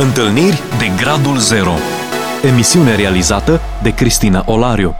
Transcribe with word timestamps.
Întâlniri 0.00 0.62
de 0.78 1.02
Gradul 1.02 1.36
Zero. 1.36 1.72
Emisiune 2.44 2.96
realizată 2.96 3.60
de 3.82 3.94
Cristina 3.94 4.42
Olariu. 4.46 4.94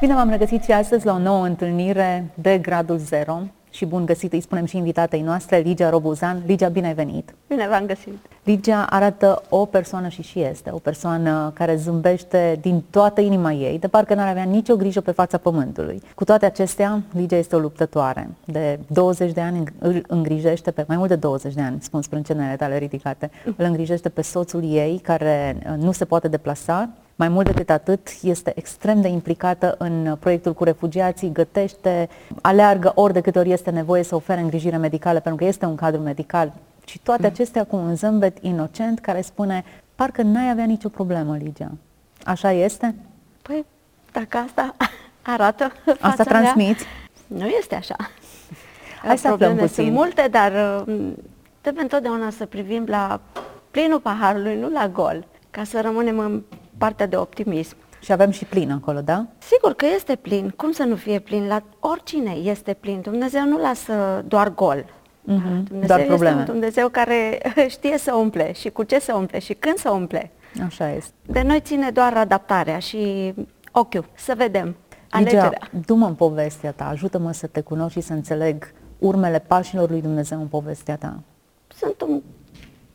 Bine 0.00 0.14
v-am 0.14 0.30
regăsit 0.30 0.64
și 0.64 0.70
astăzi 0.70 1.06
la 1.06 1.12
o 1.12 1.18
nouă 1.18 1.44
întâlnire 1.44 2.30
de 2.34 2.58
Gradul 2.58 2.96
Zero 2.96 3.42
și 3.74 3.84
bun 3.84 4.04
găsit 4.04 4.32
îi 4.32 4.40
spunem 4.40 4.64
și 4.64 4.76
invitatei 4.76 5.20
noastre, 5.20 5.58
Ligia 5.58 5.90
Robuzan. 5.90 6.42
Ligia, 6.46 6.68
bine 6.68 6.86
ai 6.86 6.94
venit! 6.94 7.34
Bine 7.48 7.68
v-am 7.68 7.86
găsit! 7.86 8.18
Ligia 8.44 8.86
arată 8.90 9.42
o 9.48 9.64
persoană 9.64 10.08
și 10.08 10.22
și 10.22 10.40
este, 10.40 10.70
o 10.72 10.78
persoană 10.78 11.52
care 11.54 11.76
zâmbește 11.76 12.58
din 12.60 12.84
toată 12.90 13.20
inima 13.20 13.52
ei, 13.52 13.78
de 13.78 13.88
parcă 13.88 14.14
n-ar 14.14 14.28
avea 14.28 14.42
nicio 14.42 14.76
grijă 14.76 15.00
pe 15.00 15.10
fața 15.10 15.38
pământului. 15.38 16.02
Cu 16.14 16.24
toate 16.24 16.46
acestea, 16.46 17.02
Ligia 17.12 17.36
este 17.36 17.56
o 17.56 17.58
luptătoare. 17.58 18.28
De 18.44 18.78
20 18.86 19.32
de 19.32 19.40
ani 19.40 19.64
îl 19.78 20.04
îngrijește 20.06 20.70
pe, 20.70 20.84
mai 20.88 20.96
mult 20.96 21.08
de 21.08 21.16
20 21.16 21.54
de 21.54 21.60
ani, 21.60 21.80
spun 21.80 22.02
sprâncenele 22.02 22.56
tale 22.56 22.78
ridicate, 22.78 23.30
îl 23.44 23.64
îngrijește 23.64 24.08
pe 24.08 24.22
soțul 24.22 24.64
ei 24.64 24.98
care 25.02 25.56
uh, 25.58 25.82
nu 25.82 25.92
se 25.92 26.04
poate 26.04 26.28
deplasa, 26.28 26.90
mai 27.16 27.28
mult 27.28 27.46
decât 27.46 27.70
atât, 27.70 28.08
este 28.22 28.52
extrem 28.56 29.00
de 29.00 29.08
implicată 29.08 29.74
în 29.78 30.16
proiectul 30.20 30.54
cu 30.54 30.64
refugiații, 30.64 31.32
gătește, 31.32 32.08
aleargă 32.40 32.92
ori 32.94 33.12
de 33.12 33.20
câte 33.20 33.38
ori 33.38 33.52
este 33.52 33.70
nevoie 33.70 34.02
să 34.02 34.14
ofere 34.14 34.40
îngrijire 34.40 34.76
medicală, 34.76 35.20
pentru 35.20 35.42
că 35.42 35.48
este 35.48 35.64
un 35.64 35.74
cadru 35.74 36.00
medical. 36.00 36.52
Și 36.84 36.98
toate 36.98 37.22
mm. 37.22 37.28
acestea 37.28 37.64
cu 37.64 37.76
un 37.76 37.96
zâmbet 37.96 38.38
inocent 38.40 39.00
care 39.00 39.20
spune, 39.20 39.64
parcă 39.94 40.22
n-ai 40.22 40.50
avea 40.50 40.64
nicio 40.64 40.88
problemă, 40.88 41.36
Ligia. 41.36 41.70
Așa 42.24 42.52
este? 42.52 42.94
Păi, 43.42 43.64
dacă 44.12 44.36
asta 44.36 44.74
arată 45.34 45.72
Asta 46.00 46.24
transmiți? 46.24 46.84
Mea, 47.26 47.38
nu 47.40 47.46
este 47.46 47.74
așa. 47.74 47.96
Hai 49.02 49.18
să 49.18 49.28
aflăm 49.28 49.56
puțin. 49.56 49.68
sunt 49.68 49.92
multe, 49.92 50.28
dar 50.30 50.52
uh, 50.86 51.12
trebuie 51.60 51.82
întotdeauna 51.82 52.30
să 52.30 52.46
privim 52.46 52.84
la 52.86 53.20
plinul 53.70 54.00
paharului, 54.00 54.58
nu 54.58 54.68
la 54.68 54.88
gol, 54.88 55.26
ca 55.50 55.64
să 55.64 55.80
rămânem 55.80 56.18
în 56.18 56.42
partea 56.78 57.06
de 57.06 57.16
optimism. 57.16 57.76
Și 58.00 58.12
avem 58.12 58.30
și 58.30 58.44
plin 58.44 58.70
acolo, 58.70 59.00
da? 59.00 59.26
Sigur 59.38 59.74
că 59.74 59.86
este 59.94 60.16
plin. 60.16 60.52
Cum 60.56 60.72
să 60.72 60.82
nu 60.82 60.96
fie 60.96 61.18
plin? 61.18 61.46
La 61.46 61.62
oricine 61.80 62.30
este 62.30 62.74
plin. 62.74 63.00
Dumnezeu 63.00 63.44
nu 63.44 63.58
lasă 63.58 64.24
doar 64.28 64.54
gol. 64.54 64.84
Mm-hmm. 64.84 65.62
Dumnezeu 65.68 65.86
doar 65.86 66.02
probleme. 66.02 66.38
este 66.38 66.50
un 66.50 66.58
Dumnezeu 66.58 66.88
care 66.88 67.40
știe 67.68 67.98
să 67.98 68.14
umple 68.14 68.52
și 68.52 68.70
cu 68.70 68.82
ce 68.82 68.98
să 68.98 69.14
umple 69.14 69.38
și 69.38 69.54
când 69.54 69.76
să 69.76 69.90
umple. 69.90 70.30
Așa 70.66 70.90
este. 70.90 71.12
De 71.26 71.42
noi 71.42 71.60
ține 71.60 71.90
doar 71.90 72.16
adaptarea 72.16 72.78
și 72.78 73.34
ochiul, 73.72 74.06
să 74.14 74.34
vedem 74.36 74.76
alegerea. 75.10 75.70
du-mă 75.86 76.06
în 76.06 76.14
povestea 76.14 76.72
ta, 76.72 76.88
ajută-mă 76.88 77.32
să 77.32 77.46
te 77.46 77.60
cunosc 77.60 77.92
și 77.92 78.00
să 78.00 78.12
înțeleg 78.12 78.72
urmele 78.98 79.38
pașilor 79.38 79.90
lui 79.90 80.00
Dumnezeu 80.00 80.40
în 80.40 80.46
povestea 80.46 80.96
ta. 80.96 81.20
Sunt 81.68 82.00
un, 82.00 82.22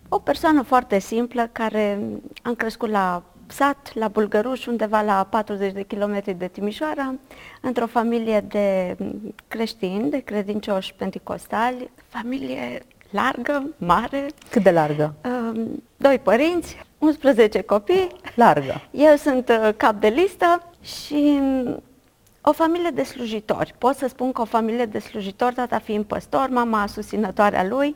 o 0.09 0.19
persoană 0.19 0.61
foarte 0.61 0.99
simplă 0.99 1.49
care 1.51 1.99
am 2.41 2.55
crescut 2.55 2.89
la 2.89 3.23
sat, 3.51 3.91
la 3.93 4.07
Bulgăruș, 4.07 4.65
undeva 4.65 5.01
la 5.01 5.27
40 5.29 5.73
de 5.73 5.83
kilometri 5.83 6.33
de 6.33 6.47
Timișoara, 6.47 7.15
într-o 7.61 7.87
familie 7.87 8.39
de 8.39 8.97
creștini, 9.47 10.09
de 10.09 10.19
credincioși 10.19 10.93
penticostali, 10.93 11.89
familie 12.07 12.81
largă, 13.09 13.69
mare. 13.77 14.25
Cât 14.49 14.63
de 14.63 14.71
largă? 14.71 15.13
Um, 15.23 15.83
doi 15.97 16.19
părinți, 16.19 16.77
11 16.97 17.61
copii. 17.61 18.07
Largă. 18.35 18.81
Eu 18.91 19.15
sunt 19.15 19.49
uh, 19.49 19.69
cap 19.77 19.93
de 19.99 20.07
listă 20.07 20.63
și 20.81 21.39
um, 21.41 21.81
o 22.41 22.51
familie 22.51 22.89
de 22.89 23.03
slujitori. 23.03 23.75
Pot 23.77 23.95
să 23.95 24.07
spun 24.07 24.31
că 24.31 24.41
o 24.41 24.45
familie 24.45 24.85
de 24.85 24.99
slujitori, 24.99 25.55
tata 25.55 25.79
fiind 25.79 26.05
păstor, 26.05 26.49
mama 26.49 26.87
susținătoarea 26.87 27.65
lui, 27.65 27.95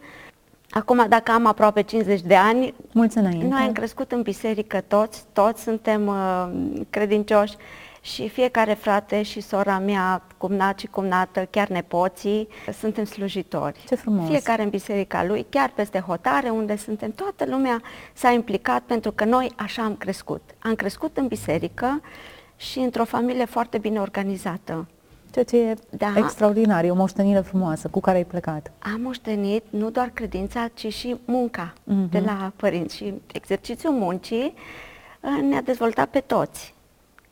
Acum, 0.74 1.06
dacă 1.10 1.32
am 1.32 1.46
aproape 1.46 1.82
50 1.82 2.22
de 2.22 2.36
ani, 2.36 2.74
Mulți 2.94 3.18
înainte. 3.18 3.46
noi 3.48 3.62
am 3.62 3.72
crescut 3.72 4.12
în 4.12 4.22
biserică 4.22 4.82
toți, 4.82 5.24
toți 5.34 5.62
suntem 5.62 6.08
uh, 6.08 6.50
credincioși 6.90 7.56
și 8.02 8.30
fiecare 8.30 8.74
frate 8.74 9.22
și 9.22 9.42
sora 9.42 9.80
mea, 9.80 10.22
cumnat 10.38 10.80
și 10.80 10.88
cumnată, 10.88 11.48
chiar 11.50 11.68
nepoții, 11.68 12.48
suntem 12.80 13.04
slujitori. 13.04 13.84
Ce 13.88 13.96
frumos! 13.96 14.30
Fiecare 14.30 14.64
în 14.64 14.70
biserica 14.70 15.24
lui, 15.24 15.46
chiar 15.50 15.72
peste 15.76 16.00
hotare, 16.00 16.50
unde 16.50 16.76
suntem, 16.76 17.12
toată 17.12 17.46
lumea 17.46 17.82
s-a 18.14 18.30
implicat 18.32 18.82
pentru 18.82 19.12
că 19.12 19.26
noi 19.26 19.52
așa 19.56 19.84
am 19.84 19.96
crescut. 19.96 20.42
Am 20.60 20.76
crescut 20.76 21.18
în 21.18 21.28
biserică 21.28 22.02
și 22.56 22.80
într-o 22.80 23.06
familie 23.06 23.46
foarte 23.46 23.78
bine 23.78 24.00
organizată. 24.00 24.88
Ceea 25.34 25.46
ce 25.46 25.58
e 25.58 25.76
da. 25.90 26.14
extraordinar, 26.16 26.84
e 26.84 26.90
o 26.92 26.96
moștenire 26.96 27.40
frumoasă. 27.40 27.88
Cu 27.88 28.00
care 28.00 28.18
ai 28.18 28.26
plecat? 28.26 28.72
Am 28.80 29.02
moștenit 29.02 29.64
nu 29.70 29.90
doar 29.90 30.10
credința, 30.10 30.70
ci 30.74 30.94
și 30.94 31.16
munca 31.26 31.74
uh-huh. 31.74 32.10
de 32.10 32.20
la 32.20 32.52
părinți. 32.56 32.96
Și 32.96 33.14
exercițiul 33.34 33.94
muncii 33.94 34.54
uh, 35.22 35.42
ne-a 35.42 35.62
dezvoltat 35.62 36.10
pe 36.10 36.20
toți. 36.20 36.74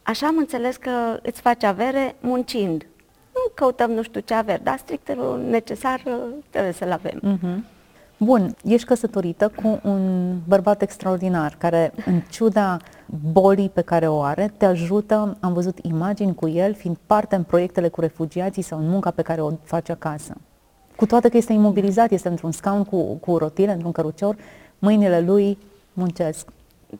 Așa 0.03 0.27
am 0.27 0.37
înțeles 0.37 0.75
că 0.75 1.19
îți 1.21 1.41
faci 1.41 1.63
avere 1.63 2.15
muncind. 2.19 2.85
Nu 3.33 3.51
căutăm 3.53 3.91
nu 3.91 4.01
știu 4.01 4.19
ce 4.19 4.33
avere, 4.33 4.61
dar 4.63 4.77
strict 4.77 5.11
necesar 5.49 6.01
uh, 6.05 6.13
trebuie 6.49 6.73
să-l 6.73 6.91
avem. 6.91 7.19
Uh-huh. 7.19 7.70
Bun, 8.23 8.55
ești 8.63 8.87
căsătorită 8.87 9.51
cu 9.61 9.79
un 9.83 10.35
bărbat 10.47 10.81
extraordinar 10.81 11.55
care, 11.57 11.93
în 12.05 12.19
ciuda 12.29 12.77
bolii 13.31 13.69
pe 13.69 13.81
care 13.81 14.07
o 14.07 14.21
are, 14.21 14.53
te 14.57 14.65
ajută, 14.65 15.37
am 15.39 15.53
văzut 15.53 15.77
imagini 15.81 16.35
cu 16.35 16.47
el, 16.47 16.73
fiind 16.73 16.97
parte 17.05 17.35
în 17.35 17.43
proiectele 17.43 17.87
cu 17.87 18.01
refugiații 18.01 18.61
sau 18.61 18.79
în 18.79 18.89
munca 18.89 19.11
pe 19.11 19.21
care 19.21 19.41
o 19.41 19.51
face 19.63 19.91
acasă. 19.91 20.33
Cu 20.95 21.05
toate 21.05 21.29
că 21.29 21.37
este 21.37 21.53
imobilizat, 21.53 22.11
este 22.11 22.27
într-un 22.27 22.51
scaun 22.51 22.83
cu, 22.83 23.01
cu 23.01 23.37
rotile, 23.37 23.71
într-un 23.71 23.91
cărucior, 23.91 24.35
mâinile 24.79 25.21
lui 25.21 25.57
muncesc. 25.93 26.47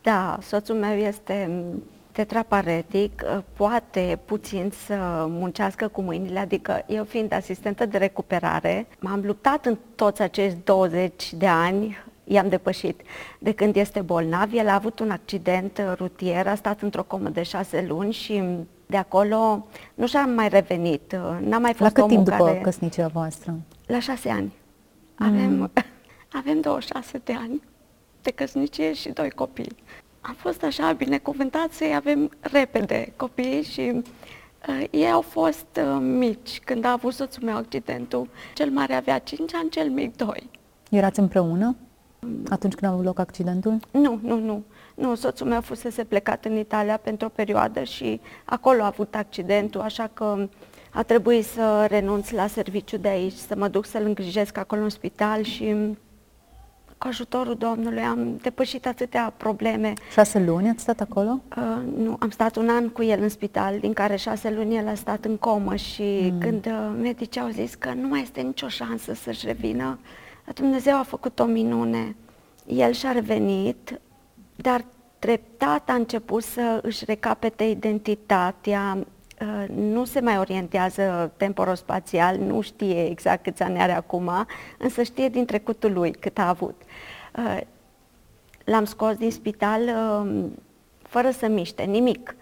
Da, 0.02 0.38
soțul 0.42 0.76
meu 0.76 0.96
este 0.96 1.64
tetraparetic 2.12 3.22
uh, 3.24 3.44
poate 3.54 4.20
puțin 4.26 4.72
să 4.86 5.26
muncească 5.30 5.88
cu 5.88 6.02
mâinile, 6.02 6.40
adică 6.40 6.84
eu 6.88 7.04
fiind 7.04 7.34
asistentă 7.34 7.86
de 7.86 7.98
recuperare, 7.98 8.88
m-am 9.00 9.22
luptat 9.26 9.66
în 9.66 9.78
toți 9.96 10.22
acești 10.22 10.58
20 10.64 11.34
de 11.34 11.48
ani, 11.48 11.98
i-am 12.24 12.50
depășit. 12.50 13.02
De 13.40 13.52
când 13.52 13.76
este 13.76 14.02
bolnav, 14.02 14.54
el 14.54 14.68
a 14.68 14.74
avut 14.74 15.00
un 15.00 15.12
accident 15.12 15.82
rutier, 15.98 16.48
a 16.48 16.56
stat 16.56 16.82
într-o 16.82 17.04
comă 17.04 17.30
de 17.30 17.44
șase 17.44 17.86
luni 17.88 18.12
și 18.12 18.44
de 18.86 18.98
acolo 18.98 19.68
nu 19.94 20.08
și-a 20.08 20.26
mai 20.26 20.50
revenit. 20.50 21.16
N-a 21.40 21.58
mai 21.58 21.74
fost 21.74 21.96
La 21.96 22.02
cât 22.02 22.08
timp 22.08 22.28
care... 22.28 22.44
după 22.44 22.60
căsnicia 22.62 23.08
voastră? 23.08 23.54
La 23.86 24.00
șase 24.00 24.30
ani. 24.30 24.54
Avem, 25.16 25.54
mm. 25.54 25.72
avem 26.32 26.62
26 26.70 27.22
de 27.24 27.34
ani 27.34 27.62
de 28.22 28.32
căsnicie 28.32 28.94
și 28.94 29.10
doi 29.10 29.30
copii 29.30 29.76
am 30.22 30.34
fost 30.34 30.64
așa 30.64 30.92
binecuvântat 30.92 31.72
să-i 31.72 31.96
avem 31.96 32.32
repede 32.40 33.14
copii 33.16 33.64
și 33.64 33.92
uh, 34.68 34.84
ei 34.90 35.12
au 35.12 35.22
fost 35.22 35.66
uh, 35.78 35.98
mici 36.02 36.60
când 36.60 36.86
a 36.86 36.92
avut 36.92 37.14
soțul 37.14 37.44
meu 37.44 37.56
accidentul. 37.56 38.28
Cel 38.54 38.70
mare 38.70 38.94
avea 38.94 39.20
5 39.20 39.54
ani, 39.54 39.70
cel 39.70 39.90
mic 39.90 40.16
2. 40.16 40.50
Erați 40.90 41.20
împreună 41.20 41.76
atunci 42.50 42.74
când 42.74 42.92
a 42.92 42.94
avut 42.94 43.06
loc 43.06 43.20
accidentul? 43.20 43.80
Nu, 43.92 44.20
nu, 44.24 44.40
nu. 44.40 44.64
Nu, 44.96 45.16
soțul 45.16 45.48
meu 45.48 45.62
fusese 45.62 46.04
plecat 46.04 46.46
în 46.46 46.58
Italia 46.58 46.98
pentru 46.98 47.28
o 47.28 47.30
perioadă 47.36 47.84
și 47.84 48.22
acolo 48.46 48.82
a 48.82 48.86
avut 48.86 49.16
accidentul, 49.16 49.82
așa 49.82 50.10
că 50.14 50.48
a 50.92 51.04
trebuit 51.04 51.46
să 51.46 51.86
renunț 51.90 52.30
la 52.30 52.48
serviciu 52.48 52.98
de 52.98 53.08
aici, 53.08 53.34
să 53.34 53.56
mă 53.58 53.68
duc 53.68 53.86
să-l 53.86 54.06
îngrijesc 54.06 54.58
acolo 54.58 54.82
în 54.82 54.90
spital 54.90 55.44
și 55.44 55.66
cu 55.66 55.98
ajutorul 57.08 57.56
Domnului 57.56 58.02
am 58.02 58.38
depășit 58.42 58.88
atâtea 58.88 59.34
probleme. 59.38 59.94
Șase 60.12 60.40
luni 60.40 60.70
ați 60.70 60.82
stat 60.82 61.00
acolo? 61.00 61.42
Uh, 61.58 61.64
nu, 61.98 62.16
am 62.20 62.30
stat 62.30 62.56
un 62.56 62.70
an 62.70 62.90
cu 62.90 63.04
el 63.04 63.22
în 63.22 63.30
spital, 63.30 63.80
din 63.80 63.94
care 63.94 64.16
șase 64.16 64.52
luni 64.52 64.78
el 64.78 64.88
a 64.88 64.94
stat 64.94 65.26
în 65.26 65.38
comă 65.38 65.76
și 65.76 66.30
mm. 66.32 66.40
când 66.40 66.66
uh, 66.66 66.92
medicii 67.02 67.42
au 67.42 67.50
zis 67.50 67.76
că 67.76 67.94
nu 67.94 68.08
mai 68.08 68.22
este 68.22 68.42
nicio 68.42 68.68
șansă 68.68 69.14
să-și 69.14 69.46
revină, 69.46 70.00
Dumnezeu 70.54 70.98
a 70.98 71.04
făcut 71.04 71.40
o 71.40 71.46
minune. 71.46 72.16
El 72.68 72.92
și-a 72.92 73.12
revenit, 73.12 74.00
dar 74.56 74.86
treptat 75.20 75.90
a 75.90 75.94
început 75.94 76.44
să 76.44 76.80
își 76.82 77.06
recapete 77.06 77.64
identitatea, 77.64 78.98
Uh, 78.98 79.08
nu 79.76 80.06
se 80.06 80.20
mai 80.20 80.38
orientează 80.38 81.32
temporospațial, 81.38 82.38
nu 82.38 82.62
știe 82.62 83.06
exact 83.06 83.44
câți 83.44 83.64
ani 83.64 83.80
are 83.80 83.92
acum, 83.92 84.32
însă 84.78 85.04
știe 85.04 85.30
din 85.30 85.46
trecutul 85.46 85.94
lui 85.94 86.12
cât 86.12 86.38
a 86.38 86.48
avut. 86.48 86.82
Uh, 87.38 87.62
l-am 88.64 88.86
scos 88.86 89.16
din 89.16 89.32
spital 89.32 89.82
um, 89.82 90.52
fără 91.02 91.30
să 91.30 91.48
miște, 91.48 91.84
nimic. 91.84 92.36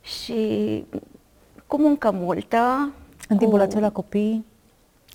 Și 0.00 0.84
cu 1.66 1.78
muncă 1.78 2.10
multă. 2.10 2.92
În 3.28 3.36
timpul 3.36 3.58
cu... 3.58 3.64
acela 3.64 3.90
copii? 3.90 4.44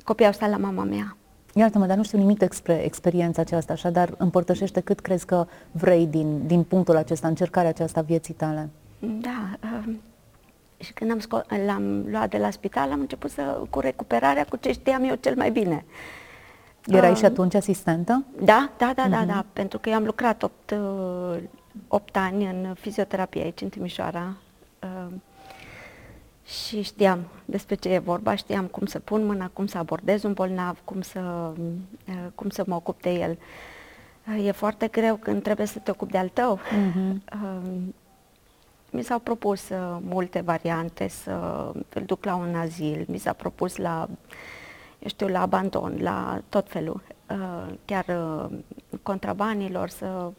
Copiii 0.03 0.27
au 0.27 0.33
stat 0.33 0.49
la 0.49 0.57
mama 0.57 0.83
mea. 0.83 1.17
Iartă-mă, 1.53 1.85
dar 1.85 1.97
nu 1.97 2.03
știu 2.03 2.17
nimic 2.17 2.37
despre 2.37 2.83
experiența 2.83 3.41
aceasta, 3.41 3.73
așa, 3.73 3.89
dar 3.89 4.13
împărtășește 4.17 4.79
cât 4.79 4.99
crezi 4.99 5.25
că 5.25 5.45
vrei 5.71 6.07
din, 6.07 6.47
din 6.47 6.63
punctul 6.63 6.95
acesta, 6.95 7.27
încercarea 7.27 7.69
aceasta 7.69 8.01
vieții 8.01 8.33
tale. 8.33 8.69
Da, 8.99 9.57
uh, 9.63 9.93
și 10.83 10.93
când 10.93 11.11
am 11.11 11.19
sco- 11.19 11.65
l-am 11.65 12.05
luat 12.09 12.29
de 12.29 12.37
la 12.37 12.49
spital, 12.49 12.91
am 12.91 12.99
început 12.99 13.31
să, 13.31 13.61
cu 13.69 13.79
recuperarea, 13.79 14.45
cu 14.45 14.57
ce 14.57 14.71
știam 14.71 15.03
eu 15.03 15.15
cel 15.15 15.35
mai 15.35 15.51
bine. 15.51 15.85
Erai 16.85 17.11
uh, 17.11 17.17
și 17.17 17.25
atunci 17.25 17.55
asistentă? 17.55 18.23
Da, 18.41 18.69
da, 18.77 18.91
da, 18.95 19.05
uh-huh. 19.05 19.09
da, 19.09 19.17
mhm. 19.17 19.27
da, 19.27 19.45
pentru 19.53 19.79
că 19.79 19.89
eu 19.89 19.95
am 19.95 20.03
lucrat 20.03 20.43
8, 20.43 20.75
8 21.87 22.15
ani 22.17 22.45
în 22.45 22.73
fizioterapie 22.79 23.41
aici, 23.41 23.61
în 23.61 23.69
Timișoara. 23.69 24.35
Uh, 24.83 25.13
și 26.45 26.81
știam 26.81 27.19
despre 27.45 27.75
ce 27.75 27.89
e 27.89 27.97
vorba, 27.97 28.35
știam 28.35 28.65
cum 28.65 28.85
să 28.85 28.99
pun 28.99 29.25
mâna, 29.25 29.49
cum 29.53 29.67
să 29.67 29.77
abordez 29.77 30.23
un 30.23 30.33
bolnav, 30.33 30.77
cum 30.83 31.01
să, 31.01 31.51
uh, 32.07 32.25
cum 32.35 32.49
să 32.49 32.63
mă 32.67 32.75
ocup 32.75 33.01
de 33.01 33.09
el. 33.09 33.37
Uh, 34.37 34.45
e 34.45 34.51
foarte 34.51 34.87
greu 34.87 35.15
când 35.15 35.43
trebuie 35.43 35.65
să 35.65 35.79
te 35.79 35.91
ocupi 35.91 36.11
de 36.11 36.17
al 36.17 36.29
tău. 36.29 36.59
Uh-huh. 36.59 37.33
Mi 38.93 39.03
s-au 39.03 39.19
propus 39.19 39.69
uh, 39.69 39.97
multe 40.01 40.41
variante 40.41 41.07
să 41.07 41.31
îl 41.93 42.03
duc 42.05 42.25
la 42.25 42.35
un 42.35 42.55
azil, 42.55 43.05
mi 43.07 43.17
s-a 43.17 43.33
propus 43.33 43.75
la, 43.75 44.09
eu 44.99 45.07
știu, 45.07 45.27
la 45.27 45.41
abandon, 45.41 45.97
la 46.01 46.41
tot 46.49 46.69
felul, 46.69 47.01
chiar 47.85 48.05
contrabanilor, 49.03 49.89
să 49.89 50.31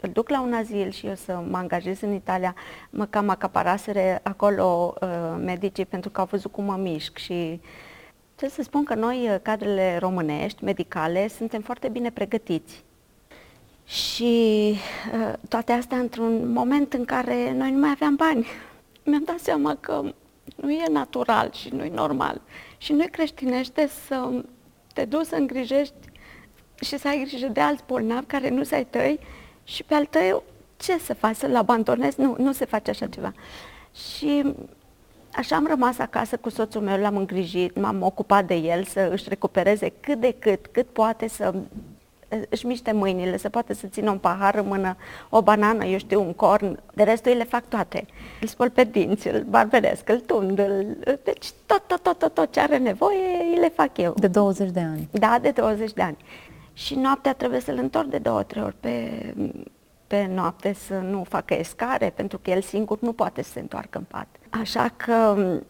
îl 0.00 0.10
duc 0.10 0.28
la 0.28 0.40
un 0.40 0.52
azil 0.52 0.90
și 0.90 1.06
eu 1.06 1.14
să 1.14 1.42
mă 1.48 1.56
angajez 1.56 2.00
în 2.00 2.12
Italia, 2.12 2.54
mă 2.90 3.06
cam 3.06 3.28
acaparaseră 3.28 4.20
acolo 4.22 4.94
uh, 5.00 5.08
medicii 5.44 5.86
pentru 5.86 6.10
că 6.10 6.20
au 6.20 6.26
văzut 6.30 6.52
cum 6.52 6.64
mă 6.64 6.76
mișc 6.76 7.16
și 7.16 7.60
trebuie 8.34 8.58
să 8.58 8.62
spun 8.62 8.84
că 8.84 8.94
noi, 8.94 9.28
uh, 9.30 9.36
cadrele 9.42 9.96
românești, 9.98 10.64
medicale, 10.64 11.28
suntem 11.28 11.60
foarte 11.60 11.88
bine 11.88 12.10
pregătiți. 12.10 12.84
Și 13.88 14.74
uh, 15.12 15.32
toate 15.48 15.72
astea 15.72 15.98
într-un 15.98 16.52
moment 16.52 16.92
în 16.92 17.04
care 17.04 17.52
noi 17.52 17.70
nu 17.70 17.78
mai 17.78 17.90
aveam 17.90 18.14
bani. 18.14 18.46
Mi-am 19.04 19.24
dat 19.24 19.38
seama 19.38 19.76
că 19.80 20.02
nu 20.56 20.70
e 20.70 20.84
natural 20.90 21.52
și 21.52 21.68
nu 21.68 21.84
e 21.84 21.90
normal. 21.94 22.40
Și 22.78 22.92
nu 22.92 23.02
e 23.02 23.06
creștinește 23.06 23.90
să 24.06 24.44
te 24.94 25.04
duci 25.04 25.26
să 25.26 25.34
îngrijești 25.34 25.94
și 26.80 26.98
să 26.98 27.08
ai 27.08 27.24
grijă 27.28 27.46
de 27.46 27.60
alți 27.60 27.82
bolnavi 27.86 28.26
care 28.26 28.48
nu 28.48 28.62
să-i 28.62 28.86
tăi 28.90 29.20
și 29.64 29.84
pe 29.84 29.94
al 29.94 30.04
tău 30.04 30.42
ce 30.76 30.98
să 30.98 31.14
faci, 31.14 31.36
să-l 31.36 31.56
abandonezi? 31.56 32.20
Nu, 32.20 32.34
nu 32.38 32.52
se 32.52 32.64
face 32.64 32.90
așa 32.90 33.06
ceva. 33.06 33.32
Și 33.94 34.54
așa 35.32 35.56
am 35.56 35.66
rămas 35.66 35.98
acasă 35.98 36.36
cu 36.36 36.48
soțul 36.48 36.80
meu, 36.80 37.00
l-am 37.00 37.16
îngrijit, 37.16 37.80
m-am 37.80 38.02
ocupat 38.02 38.46
de 38.46 38.54
el 38.54 38.84
să 38.84 39.08
își 39.12 39.28
recupereze 39.28 39.92
cât 40.00 40.20
de 40.20 40.34
cât, 40.38 40.66
cât 40.66 40.86
poate 40.86 41.28
să 41.28 41.54
își 42.48 42.66
miște 42.66 42.92
mâinile, 42.92 43.36
să 43.36 43.48
poate 43.48 43.74
să 43.74 43.86
țină 43.86 44.10
un 44.10 44.18
pahar 44.18 44.54
în 44.54 44.66
mână, 44.66 44.96
o 45.28 45.42
banană, 45.42 45.84
eu 45.84 45.98
știu, 45.98 46.20
un 46.20 46.32
corn, 46.32 46.80
de 46.94 47.02
restul 47.02 47.30
îi 47.32 47.38
le 47.38 47.44
fac 47.44 47.68
toate. 47.68 48.06
Îl 48.40 48.46
spăl 48.46 48.70
pe 48.70 48.84
dinți, 48.84 49.28
îl 49.28 49.42
barberesc, 49.48 50.08
îl 50.08 50.20
tund, 50.20 50.58
îl... 50.58 50.96
deci 51.24 51.50
tot, 51.66 51.82
tot, 51.86 52.02
tot, 52.02 52.18
tot, 52.18 52.34
tot 52.34 52.52
ce 52.52 52.60
are 52.60 52.76
nevoie, 52.76 53.36
îi 53.52 53.58
le 53.60 53.68
fac 53.68 53.96
eu. 53.96 54.14
De 54.16 54.26
20 54.26 54.70
de 54.70 54.80
ani. 54.80 55.08
Da, 55.10 55.38
de 55.42 55.50
20 55.50 55.92
de 55.92 56.02
ani 56.02 56.16
și 56.78 56.94
noaptea 56.94 57.32
trebuie 57.32 57.60
să-l 57.60 57.78
întorc 57.78 58.08
de 58.08 58.18
două, 58.18 58.42
trei 58.42 58.62
ori 58.62 58.74
pe, 58.80 59.34
pe 60.06 60.26
noapte 60.34 60.72
să 60.72 60.94
nu 60.94 61.24
facă 61.24 61.54
escare, 61.54 62.12
pentru 62.14 62.38
că 62.38 62.50
el 62.50 62.60
singur 62.60 63.00
nu 63.00 63.12
poate 63.12 63.42
să 63.42 63.50
se 63.50 63.60
întoarcă 63.60 63.98
în 63.98 64.04
pat. 64.04 64.26
Așa 64.50 64.92
că 64.96 65.34
mm, 65.36 65.62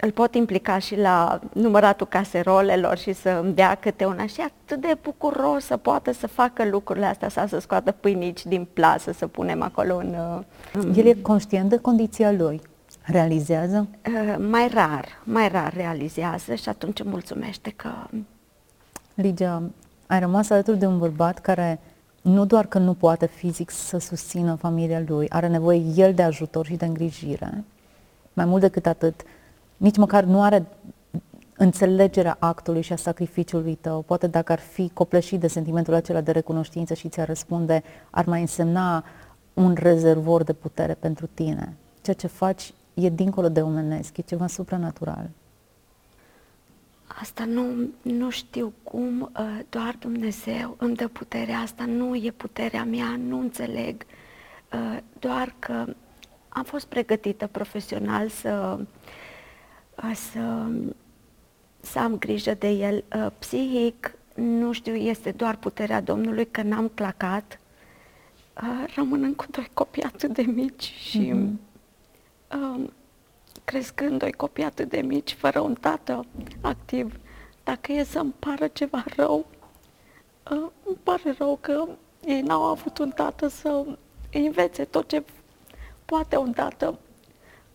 îl 0.00 0.10
pot 0.10 0.34
implica 0.34 0.78
și 0.78 0.96
la 0.96 1.40
număratul 1.52 2.06
caserolelor 2.06 2.98
și 2.98 3.12
să 3.12 3.40
îmi 3.42 3.54
dea 3.54 3.74
câte 3.74 4.04
una 4.04 4.26
și 4.26 4.40
atât 4.40 4.80
de 4.80 4.96
bucuros 5.02 5.64
să 5.64 5.76
poată 5.76 6.12
să 6.12 6.26
facă 6.26 6.64
lucrurile 6.64 7.06
astea 7.06 7.28
sau 7.28 7.46
să 7.46 7.58
scoată 7.58 7.92
pâinici 7.92 8.46
din 8.46 8.66
plasă, 8.72 9.12
să 9.12 9.26
punem 9.26 9.62
acolo 9.62 9.96
în... 9.96 10.16
Uh, 10.74 10.96
el 10.96 11.06
e 11.06 11.14
conștient 11.14 11.68
de 11.68 11.76
condiția 11.76 12.32
lui? 12.32 12.60
Realizează? 13.02 13.88
Uh, 14.06 14.36
mai 14.50 14.70
rar, 14.72 15.06
mai 15.24 15.48
rar 15.48 15.72
realizează 15.74 16.54
și 16.54 16.68
atunci 16.68 17.02
mulțumește 17.02 17.72
că... 17.76 17.90
Ligia, 19.14 19.62
ai 20.06 20.20
rămas 20.20 20.50
alături 20.50 20.78
de 20.78 20.86
un 20.86 20.98
bărbat 20.98 21.38
care 21.38 21.80
nu 22.20 22.44
doar 22.44 22.66
că 22.66 22.78
nu 22.78 22.94
poate 22.94 23.26
fizic 23.26 23.70
să 23.70 23.98
susțină 23.98 24.54
familia 24.54 25.02
lui, 25.06 25.28
are 25.28 25.48
nevoie 25.48 25.82
el 25.96 26.14
de 26.14 26.22
ajutor 26.22 26.66
și 26.66 26.76
de 26.76 26.84
îngrijire. 26.84 27.64
Mai 28.32 28.44
mult 28.44 28.60
decât 28.60 28.86
atât, 28.86 29.20
nici 29.80 29.96
măcar 29.96 30.24
nu 30.24 30.42
are 30.42 30.66
înțelegerea 31.56 32.36
actului 32.40 32.82
și 32.82 32.92
a 32.92 32.96
sacrificiului 32.96 33.74
tău. 33.74 34.02
Poate 34.02 34.26
dacă 34.26 34.52
ar 34.52 34.58
fi 34.58 34.90
copleșit 34.94 35.40
de 35.40 35.46
sentimentul 35.46 35.94
acela 35.94 36.20
de 36.20 36.30
recunoștință 36.30 36.94
și 36.94 37.08
ți-ar 37.08 37.26
răspunde, 37.26 37.82
ar 38.10 38.24
mai 38.24 38.40
însemna 38.40 39.04
un 39.54 39.74
rezervor 39.78 40.42
de 40.42 40.52
putere 40.52 40.94
pentru 40.94 41.28
tine. 41.34 41.76
Ceea 42.02 42.16
ce 42.16 42.26
faci 42.26 42.72
e 42.94 43.08
dincolo 43.08 43.48
de 43.48 43.62
omenesc, 43.62 44.16
e 44.16 44.22
ceva 44.22 44.46
supranatural. 44.46 45.30
Asta 47.20 47.44
nu, 47.44 47.64
nu 48.02 48.30
știu 48.30 48.72
cum, 48.82 49.20
uh, 49.20 49.58
doar 49.68 49.96
Dumnezeu 49.98 50.74
îmi 50.78 50.94
dă 50.94 51.08
puterea 51.08 51.58
asta, 51.58 51.84
nu 51.84 52.14
e 52.14 52.30
puterea 52.36 52.84
mea, 52.84 53.16
nu 53.28 53.38
înțeleg, 53.38 54.06
uh, 54.72 54.98
doar 55.18 55.54
că 55.58 55.84
am 56.48 56.64
fost 56.64 56.86
pregătită 56.86 57.46
profesional 57.46 58.28
să, 58.28 58.76
uh, 58.80 58.86
să, 60.14 60.66
să 61.80 61.98
am 61.98 62.18
grijă 62.18 62.54
de 62.54 62.68
el. 62.68 63.04
Psihic, 63.38 64.14
nu 64.34 64.72
știu, 64.72 64.94
este 64.94 65.30
doar 65.30 65.56
puterea 65.56 66.00
Domnului 66.00 66.46
că 66.50 66.62
n-am 66.62 66.90
clacat, 66.94 67.60
rămânând 68.94 69.36
cu 69.36 69.44
doi 69.50 69.70
copii 69.74 70.02
atât 70.02 70.32
de 70.32 70.42
mici 70.42 70.92
și 70.98 71.32
mm-hmm 71.34 71.68
crescând 73.70 74.18
doi 74.18 74.32
copii 74.32 74.64
atât 74.64 74.88
de 74.88 75.00
mici, 75.00 75.32
fără 75.32 75.60
un 75.60 75.74
tată 75.74 76.26
activ, 76.60 77.18
dacă 77.64 77.92
e 77.92 78.04
să-mi 78.04 78.34
pară 78.38 78.66
ceva 78.66 79.04
rău, 79.16 79.46
uh, 80.50 80.66
îmi 80.84 80.98
pare 81.02 81.34
rău 81.38 81.58
că 81.60 81.86
ei 82.24 82.40
n-au 82.40 82.62
avut 82.62 82.98
un 82.98 83.10
tată 83.10 83.48
să 83.48 83.84
învețe 84.32 84.84
tot 84.84 85.08
ce 85.08 85.24
poate 86.04 86.36
un 86.36 86.52
tată. 86.52 86.98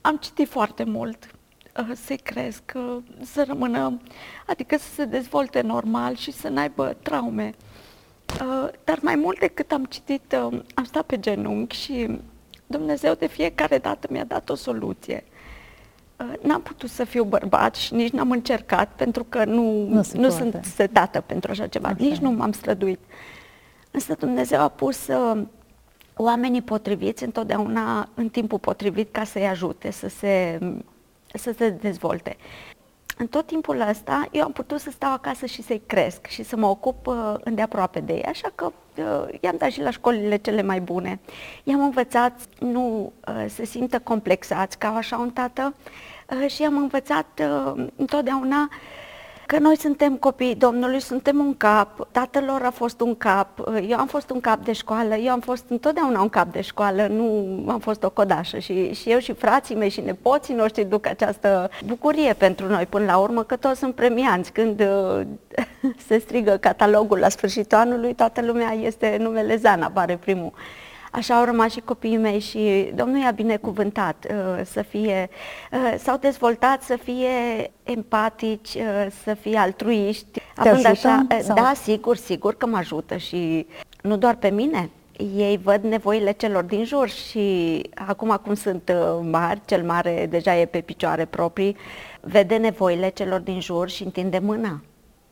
Am 0.02 0.18
citit 0.18 0.50
foarte 0.50 0.84
mult 0.84 1.35
uh, 1.80 1.92
să 2.06 2.16
cresc, 2.24 2.64
uh, 2.76 2.98
să 3.22 3.44
rămână, 3.48 4.02
adică 4.46 4.78
să 4.78 4.94
se 4.94 5.06
dezvolte 5.06 5.62
normal 5.62 6.16
și 6.16 6.32
să 6.32 6.48
n-aibă 6.48 6.96
traume. 7.02 7.54
Dar 8.84 9.00
mai 9.02 9.16
mult 9.16 9.40
decât 9.40 9.72
am 9.72 9.86
citit, 9.86 10.34
am 10.74 10.84
stat 10.84 11.04
pe 11.04 11.20
genunchi 11.20 11.76
și 11.76 12.20
Dumnezeu 12.68 13.14
de 13.14 13.28
fiecare 13.28 13.78
dată 13.78 14.08
mi-a 14.10 14.24
dat 14.24 14.50
o 14.50 14.56
soluție. 14.56 15.24
Uh, 16.18 16.34
n-am 16.42 16.62
putut 16.62 16.90
să 16.90 17.04
fiu 17.04 17.24
bărbat 17.24 17.76
și 17.76 17.94
nici 17.94 18.12
n-am 18.12 18.32
încercat 18.32 18.92
pentru 18.96 19.24
că 19.24 19.46
nu, 19.46 19.88
nu, 19.88 20.02
nu 20.14 20.30
sunt 20.30 20.60
setată 20.76 21.22
pentru 21.22 21.52
așa 21.52 21.68
ceva, 21.68 21.88
așa. 21.88 21.98
nici 22.00 22.18
nu 22.18 22.32
m-am 22.32 22.52
străduit. 22.52 23.00
Însă 23.92 24.16
Dumnezeu 24.20 24.62
a 24.62 24.68
pus 24.68 25.08
uh, 25.08 25.42
oamenii 26.16 26.62
potriviți 26.62 27.24
întotdeauna 27.24 28.10
în 28.14 28.30
timpul 28.30 28.60
potrivit 28.60 29.12
ca 29.12 29.24
să-i 29.24 29.48
ajute 29.48 29.92
să 29.92 30.08
se, 30.08 30.60
să 31.38 31.54
se 31.58 31.70
dezvolte 31.70 32.38
în 33.18 33.28
tot 33.28 33.46
timpul 33.46 33.80
ăsta 33.90 34.28
eu 34.32 34.44
am 34.44 34.52
putut 34.52 34.80
să 34.80 34.90
stau 34.92 35.12
acasă 35.12 35.46
și 35.46 35.62
să-i 35.62 35.82
cresc 35.86 36.26
și 36.26 36.44
să 36.44 36.56
mă 36.56 36.68
ocup 36.68 37.08
uh, 37.08 37.34
îndeaproape 37.44 38.00
de 38.00 38.14
ei, 38.14 38.24
așa 38.24 38.52
că 38.56 38.72
uh, 38.98 39.38
i-am 39.42 39.56
dat 39.58 39.72
și 39.72 39.82
la 39.82 39.90
școlile 39.90 40.38
cele 40.38 40.62
mai 40.62 40.80
bune. 40.80 41.20
I-am 41.64 41.82
învățat 41.82 42.40
nu 42.60 43.14
uh, 43.28 43.46
să 43.48 43.66
simtă 43.66 44.00
complexați 44.00 44.78
ca 44.78 44.88
așa 44.96 45.18
un 45.18 45.32
tată 45.32 45.76
uh, 46.42 46.50
și 46.50 46.62
i-am 46.62 46.78
învățat 46.78 47.42
uh, 47.42 47.86
întotdeauna 47.96 48.62
uh, 48.62 49.05
că 49.46 49.60
noi 49.60 49.78
suntem 49.78 50.16
copii 50.16 50.56
Domnului, 50.56 51.00
suntem 51.00 51.38
un 51.38 51.58
cap, 51.58 52.08
tatălor 52.12 52.62
a 52.62 52.70
fost 52.70 53.02
un 53.02 53.16
cap, 53.16 53.48
eu 53.88 53.98
am 53.98 54.08
fost 54.08 54.30
un 54.30 54.40
cap 54.40 54.64
de 54.64 54.72
școală, 54.72 55.16
eu 55.16 55.32
am 55.32 55.40
fost 55.40 55.64
întotdeauna 55.68 56.22
un 56.22 56.30
cap 56.30 56.52
de 56.52 56.62
școală, 56.62 57.08
nu 57.08 57.64
am 57.68 57.80
fost 57.80 58.04
o 58.04 58.10
codașă 58.10 58.60
și, 58.60 58.94
și 58.94 59.12
eu 59.12 59.20
și 59.20 59.34
frații 59.34 59.76
mei 59.76 59.90
și 59.90 60.02
nepoții 60.02 60.54
noștri 60.54 60.84
duc 60.84 61.08
această 61.08 61.70
bucurie 61.86 62.34
pentru 62.34 62.68
noi 62.68 62.86
până 62.86 63.06
la 63.06 63.18
urmă, 63.18 63.44
că 63.44 63.56
toți 63.56 63.80
sunt 63.80 63.96
premianți. 63.96 64.52
Când 64.52 64.80
uh, 64.80 65.22
se 66.08 66.18
strigă 66.18 66.58
catalogul 66.58 67.18
la 67.18 67.30
sfârșitul 67.30 67.78
anului, 67.78 68.14
toată 68.14 68.42
lumea 68.42 68.72
este 68.72 69.18
numele 69.20 69.56
Zana, 69.56 69.86
apare 69.86 70.18
primul. 70.18 70.54
Așa 71.16 71.38
au 71.38 71.46
rămas 71.46 71.72
și 71.72 71.80
copiii 71.80 72.18
mei 72.18 72.40
și 72.40 72.92
Domnul 72.96 73.22
i-a 73.22 73.32
binecuvântat 73.32 74.26
uh, 74.30 74.62
să 74.66 74.82
fie, 74.82 75.30
uh, 75.72 75.96
s-au 75.98 76.18
dezvoltat 76.18 76.82
să 76.82 76.96
fie 77.04 77.28
empatici, 77.84 78.74
uh, 78.74 79.08
să 79.24 79.34
fie 79.34 79.58
altruiști. 79.58 80.42
Te 80.56 80.70
având 80.70 80.86
așa, 80.86 81.28
sau? 81.42 81.56
Da, 81.56 81.74
sigur, 81.84 82.16
sigur 82.16 82.56
că 82.56 82.66
mă 82.66 82.78
ajută 82.78 83.18
și 83.18 83.68
nu 84.02 84.18
doar 84.18 84.36
pe 84.36 84.50
mine, 84.50 84.90
ei 85.36 85.60
văd 85.64 85.84
nevoile 85.84 86.32
celor 86.32 86.64
din 86.64 86.86
jur 86.86 87.10
și 87.10 87.82
acum 88.08 88.40
cum 88.44 88.54
sunt 88.54 88.92
mari, 89.22 89.62
cel 89.66 89.84
mare 89.84 90.28
deja 90.30 90.60
e 90.60 90.66
pe 90.66 90.82
picioare 90.82 91.26
proprii, 91.26 91.76
vede 92.20 92.56
nevoile 92.56 93.10
celor 93.10 93.40
din 93.40 93.62
jur 93.62 93.90
și 93.90 94.04
întinde 94.04 94.40
mâna. 94.40 94.82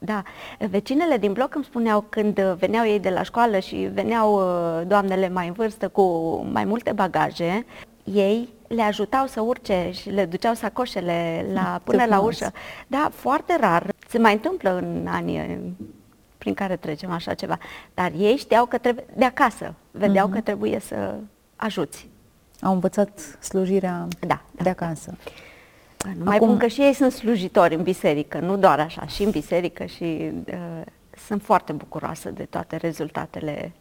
Da, 0.05 0.23
vecinele 0.69 1.17
din 1.17 1.33
bloc 1.33 1.55
îmi 1.55 1.63
spuneau 1.63 2.05
când 2.09 2.39
veneau 2.39 2.85
ei 2.85 2.99
de 2.99 3.09
la 3.09 3.23
școală 3.23 3.59
și 3.59 3.75
veneau 3.75 4.33
uh, 4.33 4.87
doamnele 4.87 5.29
mai 5.29 5.47
în 5.47 5.53
vârstă 5.53 5.87
cu 5.87 6.03
mai 6.51 6.65
multe 6.65 6.91
bagaje, 6.91 7.65
ei 8.03 8.49
le 8.67 8.81
ajutau 8.81 9.27
să 9.27 9.41
urce 9.41 9.89
și 9.91 10.09
le 10.09 10.25
duceau 10.25 10.53
sacoșele 10.53 11.45
la, 11.53 11.81
până 11.83 12.05
la 12.05 12.19
ușă. 12.19 12.51
Da, 12.87 13.09
foarte 13.13 13.57
rar. 13.59 13.93
Se 14.07 14.17
mai 14.17 14.33
întâmplă 14.33 14.77
în 14.77 15.07
anii 15.09 15.75
prin 16.37 16.53
care 16.53 16.75
trecem 16.75 17.11
așa 17.11 17.33
ceva. 17.33 17.57
Dar 17.93 18.11
ei 18.17 18.35
știau 18.35 18.65
că 18.65 18.77
trebuie, 18.77 19.05
de 19.15 19.25
acasă, 19.25 19.73
vedeau 19.91 20.29
uh-huh. 20.29 20.33
că 20.33 20.41
trebuie 20.41 20.79
să 20.79 21.15
ajuți. 21.55 22.09
Au 22.61 22.73
învățat 22.73 23.37
slujirea 23.39 24.07
da, 24.19 24.41
da, 24.51 24.63
de 24.63 24.69
acasă. 24.69 25.17
Da. 25.23 25.31
Nu 26.17 26.23
mai 26.23 26.37
pun 26.37 26.57
că 26.57 26.67
și 26.67 26.81
ei 26.81 26.93
sunt 26.93 27.11
slujitori 27.11 27.75
în 27.75 27.83
biserică, 27.83 28.39
nu 28.39 28.57
doar 28.57 28.79
așa, 28.79 29.05
și 29.05 29.23
în 29.23 29.29
biserică 29.29 29.85
și 29.85 30.31
uh, 30.47 30.81
sunt 31.27 31.41
foarte 31.41 31.71
bucuroasă 31.71 32.29
de 32.29 32.43
toate 32.43 32.75
rezultatele 32.75 33.71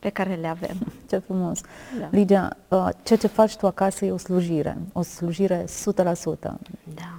pe 0.00 0.08
care 0.08 0.34
le 0.34 0.46
avem. 0.46 0.76
Ce 1.08 1.18
frumos! 1.18 1.60
Da. 2.00 2.08
Ligia, 2.10 2.56
uh, 2.68 2.88
ceea 3.02 3.18
ce 3.18 3.26
faci 3.26 3.56
tu 3.56 3.66
acasă 3.66 4.04
e 4.04 4.10
o 4.10 4.16
slujire, 4.16 4.76
o 4.92 5.02
slujire 5.02 5.64
100%. 5.64 5.68
Da. 6.40 6.52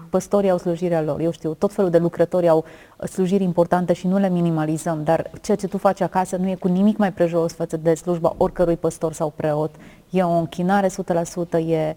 Păstorii 0.09 0.49
au 0.49 0.57
slujirea 0.57 1.01
lor, 1.01 1.19
eu 1.19 1.31
știu, 1.31 1.53
tot 1.53 1.73
felul 1.73 1.89
de 1.89 1.97
lucrători 1.97 2.47
au 2.47 2.65
slujiri 3.09 3.43
importante 3.43 3.93
și 3.93 4.07
nu 4.07 4.17
le 4.17 4.29
minimalizăm, 4.29 5.03
dar 5.03 5.31
ceea 5.41 5.57
ce 5.57 5.67
tu 5.67 5.77
faci 5.77 6.01
acasă 6.01 6.35
nu 6.35 6.49
e 6.49 6.55
cu 6.55 6.67
nimic 6.67 6.97
mai 6.97 7.13
prejos 7.13 7.53
față 7.53 7.77
de 7.77 7.93
slujba 7.93 8.35
oricărui 8.37 8.77
păstor 8.77 9.13
sau 9.13 9.33
preot. 9.35 9.75
E 10.09 10.23
o 10.23 10.37
închinare 10.37 10.87
100%, 10.87 11.57
e, 11.57 11.95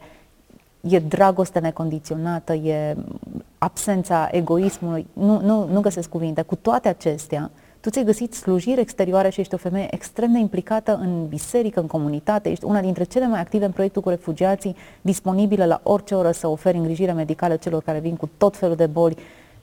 e 0.88 0.98
dragoste 0.98 1.58
necondiționată, 1.58 2.52
e 2.52 2.96
absența 3.58 4.28
egoismului, 4.30 5.06
nu, 5.12 5.40
nu, 5.40 5.68
nu 5.72 5.80
găsesc 5.80 6.08
cuvinte. 6.08 6.42
Cu 6.42 6.54
toate 6.54 6.88
acestea, 6.88 7.50
tu 7.80 7.90
ți-ai 7.90 8.04
găsit 8.04 8.34
slujiri 8.34 8.80
exterioare 8.80 9.28
și 9.28 9.40
ești 9.40 9.54
o 9.54 9.56
femeie 9.56 9.88
extrem 9.90 10.32
de 10.32 10.38
implicată 10.38 10.98
în 11.02 11.26
biserică, 11.26 11.80
în 11.80 11.86
comunitate, 11.86 12.50
ești 12.50 12.64
una 12.64 12.80
dintre 12.80 13.04
cele 13.04 13.26
mai 13.26 13.40
active 13.40 13.64
în 13.64 13.70
proiectul 13.70 14.02
cu 14.02 14.08
refugiații, 14.08 14.76
disponibilă 15.00 15.64
la 15.64 15.80
orice 15.82 16.14
oră 16.14 16.30
să 16.30 16.48
oferi 16.48 16.76
îngrijire 16.76 17.12
medicală 17.12 17.56
celor 17.56 17.82
care 17.82 17.98
vin 17.98 18.16
cu 18.16 18.30
tot 18.36 18.56
felul 18.56 18.76
de 18.76 18.86
boli. 18.86 19.16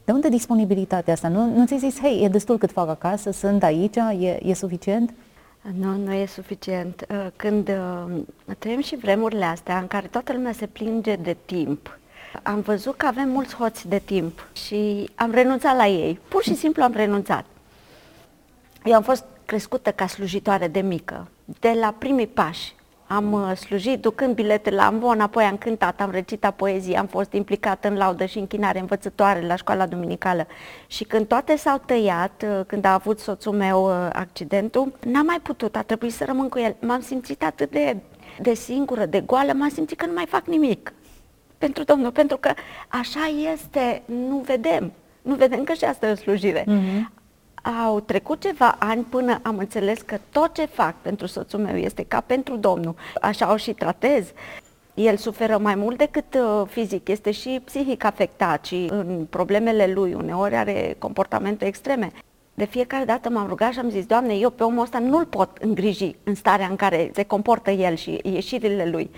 De 0.05 0.11
unde 0.11 0.29
disponibilitatea 0.29 1.13
asta? 1.13 1.27
Nu, 1.27 1.55
nu 1.55 1.65
ți-ai 1.65 1.79
zis, 1.79 1.99
hei, 1.99 2.23
e 2.23 2.27
destul 2.27 2.57
cât 2.57 2.71
fac 2.71 2.89
acasă, 2.89 3.31
sunt 3.31 3.63
aici, 3.63 3.95
e, 3.95 4.39
e 4.43 4.53
suficient? 4.53 5.13
Nu, 5.61 5.95
nu 5.95 6.13
e 6.13 6.25
suficient. 6.25 7.05
Uh, 7.09 7.27
când 7.35 7.69
uh, 7.69 8.21
trăim 8.57 8.81
și 8.81 8.95
vremurile 8.95 9.45
astea 9.45 9.77
în 9.77 9.87
care 9.87 10.07
toată 10.07 10.33
lumea 10.33 10.51
se 10.51 10.67
plânge 10.67 11.15
de 11.15 11.37
timp, 11.45 11.99
am 12.43 12.59
văzut 12.59 12.97
că 12.97 13.05
avem 13.05 13.29
mulți 13.29 13.55
hoți 13.55 13.87
de 13.87 13.99
timp 13.99 14.47
și 14.53 15.09
am 15.15 15.31
renunțat 15.31 15.75
la 15.75 15.87
ei. 15.87 16.19
Pur 16.27 16.43
și 16.43 16.55
simplu 16.55 16.83
am 16.83 16.93
renunțat. 16.93 17.45
Eu 18.83 18.93
am 18.93 19.03
fost 19.03 19.25
crescută 19.45 19.91
ca 19.91 20.07
slujitoare 20.07 20.67
de 20.67 20.79
mică, 20.79 21.27
de 21.59 21.77
la 21.79 21.95
primii 21.97 22.27
pași. 22.27 22.75
Am 23.15 23.31
uh, 23.31 23.55
slujit 23.55 24.01
ducând 24.01 24.35
bilete 24.35 24.69
la 24.69 24.85
ambon, 24.85 25.19
apoi 25.19 25.43
am 25.43 25.57
cântat, 25.57 26.01
am 26.01 26.11
recitat 26.11 26.55
poezie, 26.55 26.97
am 26.97 27.05
fost 27.05 27.31
implicată 27.33 27.87
în 27.87 27.97
laudă 27.97 28.25
și 28.25 28.37
închinare 28.37 28.79
învățătoare 28.79 29.45
la 29.45 29.55
școala 29.55 29.85
duminicală. 29.85 30.47
Și 30.87 31.03
când 31.03 31.27
toate 31.27 31.55
s-au 31.55 31.81
tăiat, 31.85 32.43
uh, 32.43 32.65
când 32.67 32.85
a 32.85 32.93
avut 32.93 33.19
soțul 33.19 33.53
meu 33.53 33.85
uh, 33.85 34.09
accidentul, 34.13 34.93
n-am 35.05 35.25
mai 35.25 35.39
putut, 35.41 35.75
a 35.75 35.81
trebuit 35.81 36.13
să 36.13 36.25
rămân 36.25 36.49
cu 36.49 36.59
el. 36.59 36.75
M-am 36.79 37.01
simțit 37.01 37.43
atât 37.43 37.71
de, 37.71 37.97
de 38.39 38.53
singură, 38.53 39.05
de 39.05 39.21
goală, 39.21 39.53
m-am 39.53 39.69
simțit 39.69 39.97
că 39.97 40.05
nu 40.05 40.13
mai 40.13 40.25
fac 40.25 40.45
nimic 40.45 40.93
pentru 41.57 41.83
Domnul, 41.83 42.11
pentru 42.11 42.37
că 42.37 42.53
așa 42.87 43.51
este, 43.53 44.01
nu 44.05 44.37
vedem. 44.37 44.91
Nu 45.21 45.35
vedem 45.35 45.63
că 45.63 45.73
și 45.73 45.83
asta 45.83 46.07
e 46.07 46.11
o 46.11 46.15
slujire. 46.15 46.63
Mm-hmm 46.63 47.20
au 47.61 47.99
trecut 47.99 48.41
ceva 48.41 48.75
ani 48.79 49.03
până 49.03 49.39
am 49.41 49.57
înțeles 49.57 50.01
că 50.01 50.17
tot 50.31 50.53
ce 50.53 50.65
fac 50.65 50.95
pentru 51.01 51.27
soțul 51.27 51.59
meu 51.59 51.75
este 51.75 52.03
ca 52.03 52.21
pentru 52.21 52.55
Domnul. 52.55 52.95
Așa 53.21 53.51
o 53.51 53.57
și 53.57 53.73
tratez. 53.73 54.31
El 54.93 55.17
suferă 55.17 55.57
mai 55.57 55.75
mult 55.75 55.97
decât 55.97 56.33
uh, 56.33 56.67
fizic, 56.67 57.07
este 57.07 57.31
și 57.31 57.61
psihic 57.63 58.03
afectat 58.03 58.65
și 58.65 58.87
în 58.89 59.27
problemele 59.29 59.91
lui 59.93 60.13
uneori 60.13 60.55
are 60.55 60.95
comportamente 60.99 61.65
extreme. 61.65 62.11
De 62.53 62.65
fiecare 62.65 63.05
dată 63.05 63.29
m-am 63.29 63.47
rugat 63.47 63.71
și 63.71 63.79
am 63.79 63.89
zis, 63.89 64.05
Doamne, 64.05 64.33
eu 64.33 64.49
pe 64.49 64.63
omul 64.63 64.83
ăsta 64.83 64.99
nu-l 64.99 65.25
pot 65.25 65.57
îngriji 65.57 66.15
în 66.23 66.35
starea 66.35 66.67
în 66.67 66.75
care 66.75 67.11
se 67.13 67.23
comportă 67.23 67.71
el 67.71 67.95
și 67.95 68.19
ieșirile 68.23 68.89
lui. 68.89 69.11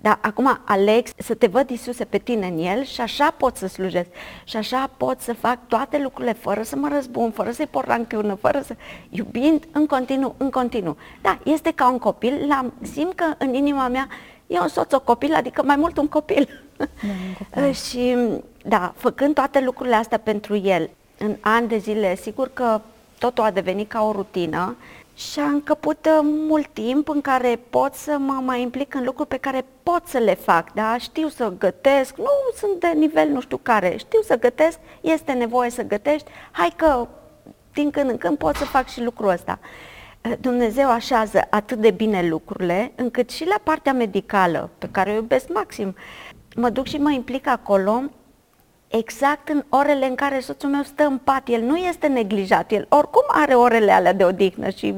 Dar 0.00 0.18
acum 0.22 0.60
aleg 0.64 1.06
să 1.16 1.34
te 1.34 1.46
văd, 1.46 1.70
Iisuse, 1.70 2.04
pe 2.04 2.18
tine 2.18 2.46
în 2.46 2.58
El 2.58 2.84
și 2.84 3.00
așa 3.00 3.34
pot 3.36 3.56
să 3.56 3.66
slujesc. 3.66 4.08
Și 4.44 4.56
așa 4.56 4.90
pot 4.96 5.20
să 5.20 5.34
fac 5.34 5.58
toate 5.66 5.98
lucrurile 6.02 6.32
fără 6.32 6.62
să 6.62 6.76
mă 6.76 6.88
răzbun, 6.88 7.30
fără 7.30 7.50
să-i 7.50 7.66
port 7.66 7.86
ranchiună, 7.86 8.34
fără 8.34 8.60
să... 8.60 8.74
iubind 9.08 9.68
în 9.72 9.86
continuu, 9.86 10.34
în 10.38 10.50
continuu. 10.50 10.96
Da, 11.20 11.38
este 11.44 11.72
ca 11.74 11.90
un 11.90 11.98
copil, 11.98 12.46
l-am, 12.48 12.72
simt 12.92 13.14
că 13.14 13.24
în 13.38 13.54
inima 13.54 13.88
mea 13.88 14.08
e 14.46 14.60
un 14.60 14.68
soț 14.68 14.92
o 14.92 15.00
copil, 15.00 15.34
adică 15.34 15.62
mai 15.62 15.76
mult 15.76 15.96
un 15.96 16.08
copil. 16.08 16.48
Da, 16.76 16.86
un 17.02 17.34
copil. 17.38 17.72
și 17.72 18.16
da, 18.64 18.92
făcând 18.96 19.34
toate 19.34 19.60
lucrurile 19.60 19.94
astea 19.94 20.18
pentru 20.18 20.56
El, 20.56 20.90
în 21.18 21.36
ani 21.40 21.68
de 21.68 21.78
zile, 21.78 22.16
sigur 22.16 22.50
că 22.52 22.80
totul 23.18 23.44
a 23.44 23.50
devenit 23.50 23.88
ca 23.88 24.02
o 24.02 24.12
rutină, 24.12 24.76
și 25.20 25.38
am 25.40 25.52
încăput 25.52 26.06
uh, 26.06 26.20
mult 26.22 26.66
timp 26.72 27.08
în 27.08 27.20
care 27.20 27.60
pot 27.70 27.94
să 27.94 28.16
mă 28.18 28.32
mai 28.44 28.62
implic 28.62 28.94
în 28.94 29.04
lucruri 29.04 29.28
pe 29.28 29.36
care 29.36 29.64
pot 29.82 30.06
să 30.06 30.18
le 30.18 30.34
fac, 30.34 30.72
da? 30.72 30.98
Știu 30.98 31.28
să 31.28 31.52
gătesc, 31.58 32.16
nu 32.16 32.30
sunt 32.56 32.80
de 32.80 32.92
nivel 32.94 33.28
nu 33.28 33.40
știu 33.40 33.56
care, 33.56 33.96
știu 33.96 34.20
să 34.22 34.38
gătesc, 34.38 34.78
este 35.00 35.32
nevoie 35.32 35.70
să 35.70 35.82
gătești, 35.82 36.30
hai 36.50 36.72
că 36.76 37.08
din 37.72 37.90
când 37.90 38.10
în 38.10 38.16
când 38.16 38.38
pot 38.38 38.56
să 38.56 38.64
fac 38.64 38.88
și 38.88 39.02
lucrul 39.02 39.28
ăsta. 39.28 39.58
Uh, 40.24 40.32
Dumnezeu 40.40 40.90
așează 40.90 41.40
atât 41.50 41.78
de 41.78 41.90
bine 41.90 42.28
lucrurile, 42.28 42.92
încât 42.94 43.30
și 43.30 43.46
la 43.46 43.60
partea 43.62 43.92
medicală, 43.92 44.70
pe 44.78 44.88
care 44.90 45.10
o 45.10 45.14
iubesc 45.14 45.52
maxim, 45.52 45.94
mă 46.56 46.68
duc 46.68 46.86
și 46.86 46.96
mă 46.96 47.10
implic 47.10 47.46
acolo 47.46 48.02
exact 48.90 49.48
în 49.48 49.64
orele 49.68 50.06
în 50.06 50.14
care 50.14 50.40
soțul 50.40 50.70
meu 50.70 50.82
stă 50.82 51.02
în 51.04 51.18
pat. 51.18 51.48
El 51.48 51.62
nu 51.62 51.76
este 51.76 52.06
neglijat, 52.06 52.70
el 52.70 52.86
oricum 52.88 53.22
are 53.26 53.54
orele 53.54 53.92
alea 53.92 54.12
de 54.12 54.24
odihnă 54.24 54.68
și 54.68 54.94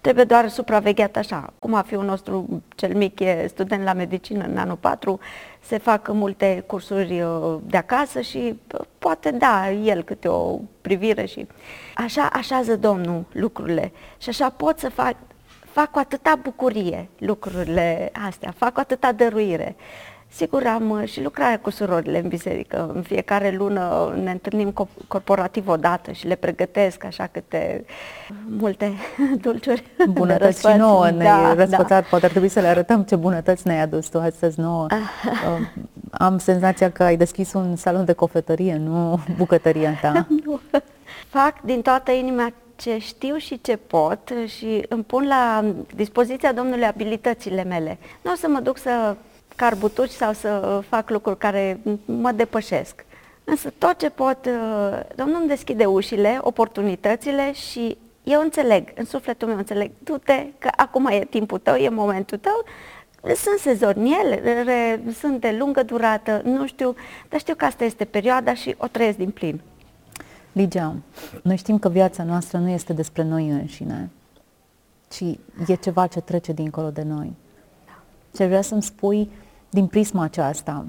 trebuie 0.00 0.24
doar 0.24 0.48
supravegheat 0.48 1.16
așa. 1.16 1.52
Cum 1.58 1.74
a 1.74 1.82
fiul 1.82 2.04
nostru 2.04 2.62
cel 2.74 2.96
mic 2.96 3.20
e 3.20 3.46
student 3.48 3.84
la 3.84 3.92
medicină 3.92 4.44
în 4.44 4.56
anul 4.56 4.76
4, 4.76 5.18
se 5.60 5.78
fac 5.78 6.08
multe 6.12 6.64
cursuri 6.66 7.22
uh, 7.22 7.56
de 7.66 7.76
acasă 7.76 8.20
și 8.20 8.60
uh, 8.72 8.80
poate 8.98 9.30
da 9.30 9.70
el 9.70 10.02
câte 10.02 10.28
o 10.28 10.58
privire 10.80 11.24
și 11.24 11.46
așa 11.94 12.28
așează 12.32 12.76
Domnul 12.76 13.24
lucrurile 13.32 13.92
și 14.18 14.28
așa 14.28 14.50
pot 14.50 14.78
să 14.78 14.88
fac, 14.88 15.16
fac 15.70 15.90
cu 15.90 15.98
atâta 15.98 16.38
bucurie 16.42 17.08
lucrurile 17.18 18.10
astea, 18.26 18.54
fac 18.56 18.72
cu 18.72 18.80
atâta 18.80 19.12
dăruire. 19.12 19.76
Sigur, 20.34 20.66
am 20.66 20.90
uh, 20.90 21.08
și 21.08 21.22
lucrarea 21.22 21.58
cu 21.58 21.70
surorile 21.70 22.18
în 22.18 22.28
biserică. 22.28 22.90
În 22.94 23.02
fiecare 23.02 23.50
lună 23.50 24.14
ne 24.22 24.30
întâlnim 24.30 24.74
corporativ 25.08 25.68
odată 25.68 26.12
și 26.12 26.26
le 26.26 26.34
pregătesc 26.34 27.04
așa 27.04 27.26
câte 27.32 27.84
multe 28.46 28.92
dulciuri. 29.42 29.84
Bunătăți 30.08 30.68
și 30.68 30.76
nouă 30.76 31.10
ne 31.10 31.24
da, 31.24 31.54
răspățat. 31.54 31.88
Da. 31.88 32.00
Poate 32.00 32.24
ar 32.24 32.30
trebui 32.30 32.48
să 32.48 32.60
le 32.60 32.66
arătăm 32.66 33.02
ce 33.02 33.16
bunătăți 33.16 33.66
ne-ai 33.66 33.80
adus 33.80 34.08
tu 34.08 34.18
astăzi 34.18 34.60
nouă. 34.60 34.86
Uh, 34.90 35.66
am 36.26 36.38
senzația 36.38 36.90
că 36.90 37.02
ai 37.02 37.16
deschis 37.16 37.52
un 37.52 37.76
salon 37.76 38.04
de 38.04 38.12
cofetărie, 38.12 38.76
nu 38.76 39.20
bucătăria 39.36 39.98
ta. 40.00 40.26
nu. 40.44 40.60
Fac 41.28 41.60
din 41.60 41.82
toată 41.82 42.12
inima 42.12 42.52
ce 42.76 42.98
știu 42.98 43.36
și 43.36 43.60
ce 43.60 43.76
pot 43.76 44.32
și 44.46 44.84
îmi 44.88 45.02
pun 45.02 45.26
la 45.26 45.64
dispoziția 45.94 46.52
Domnului 46.52 46.86
abilitățile 46.86 47.64
mele. 47.64 47.98
Nu 48.22 48.32
o 48.32 48.34
să 48.34 48.46
mă 48.48 48.60
duc 48.60 48.78
să 48.78 49.16
carbutuci 49.56 50.10
sau 50.10 50.32
să 50.32 50.82
fac 50.88 51.10
lucruri 51.10 51.38
care 51.38 51.80
mă 52.04 52.32
depășesc. 52.32 53.04
Însă 53.44 53.72
tot 53.78 53.98
ce 53.98 54.10
pot, 54.10 54.46
uh, 54.46 55.00
Domnul 55.14 55.38
îmi 55.38 55.48
deschide 55.48 55.84
ușile, 55.84 56.38
oportunitățile 56.40 57.52
și 57.52 57.96
eu 58.24 58.40
înțeleg, 58.40 58.88
în 58.94 59.04
sufletul 59.04 59.48
meu 59.48 59.56
înțeleg, 59.56 59.90
du-te 59.98 60.46
că 60.58 60.68
acum 60.76 61.06
e 61.06 61.26
timpul 61.30 61.58
tău, 61.58 61.74
e 61.74 61.88
momentul 61.88 62.38
tău, 62.38 62.64
sunt 63.34 63.58
sezoniele, 63.58 65.00
sunt 65.18 65.40
de 65.40 65.56
lungă 65.58 65.82
durată, 65.82 66.40
nu 66.44 66.66
știu, 66.66 66.94
dar 67.28 67.40
știu 67.40 67.54
că 67.54 67.64
asta 67.64 67.84
este 67.84 68.04
perioada 68.04 68.54
și 68.54 68.74
o 68.78 68.86
trăiesc 68.86 69.16
din 69.16 69.30
plin. 69.30 69.60
Ligia, 70.52 70.94
noi 71.42 71.56
știm 71.56 71.78
că 71.78 71.88
viața 71.88 72.22
noastră 72.22 72.58
nu 72.58 72.68
este 72.68 72.92
despre 72.92 73.22
noi 73.22 73.48
înșine, 73.48 74.10
ci 75.08 75.22
e 75.66 75.74
ceva 75.74 76.06
ce 76.06 76.20
trece 76.20 76.52
dincolo 76.52 76.90
de 76.90 77.02
noi. 77.02 77.32
Da. 77.86 78.02
Și 78.36 78.48
vrea 78.48 78.62
să-mi 78.62 78.82
spui 78.82 79.30
din 79.74 79.86
prisma 79.86 80.22
aceasta, 80.22 80.84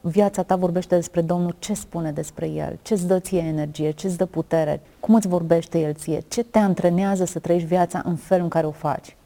viața 0.00 0.42
ta 0.42 0.56
vorbește 0.56 0.94
despre 0.94 1.20
Domnul, 1.20 1.56
ce 1.58 1.74
spune 1.74 2.12
despre 2.12 2.48
El, 2.48 2.78
ce 2.82 2.94
îți 2.94 3.06
dă 3.06 3.18
ție 3.18 3.38
energie, 3.38 3.90
ce 3.90 4.06
îți 4.06 4.16
dă 4.16 4.26
putere, 4.26 4.80
cum 5.00 5.14
îți 5.14 5.28
vorbește 5.28 5.78
El 5.78 5.94
ție, 5.94 6.22
ce 6.28 6.42
te 6.42 6.58
antrenează 6.58 7.24
să 7.24 7.38
trăiești 7.38 7.68
viața 7.68 8.02
în 8.04 8.16
felul 8.16 8.42
în 8.42 8.48
care 8.48 8.66
o 8.66 8.70
faci? 8.70 9.16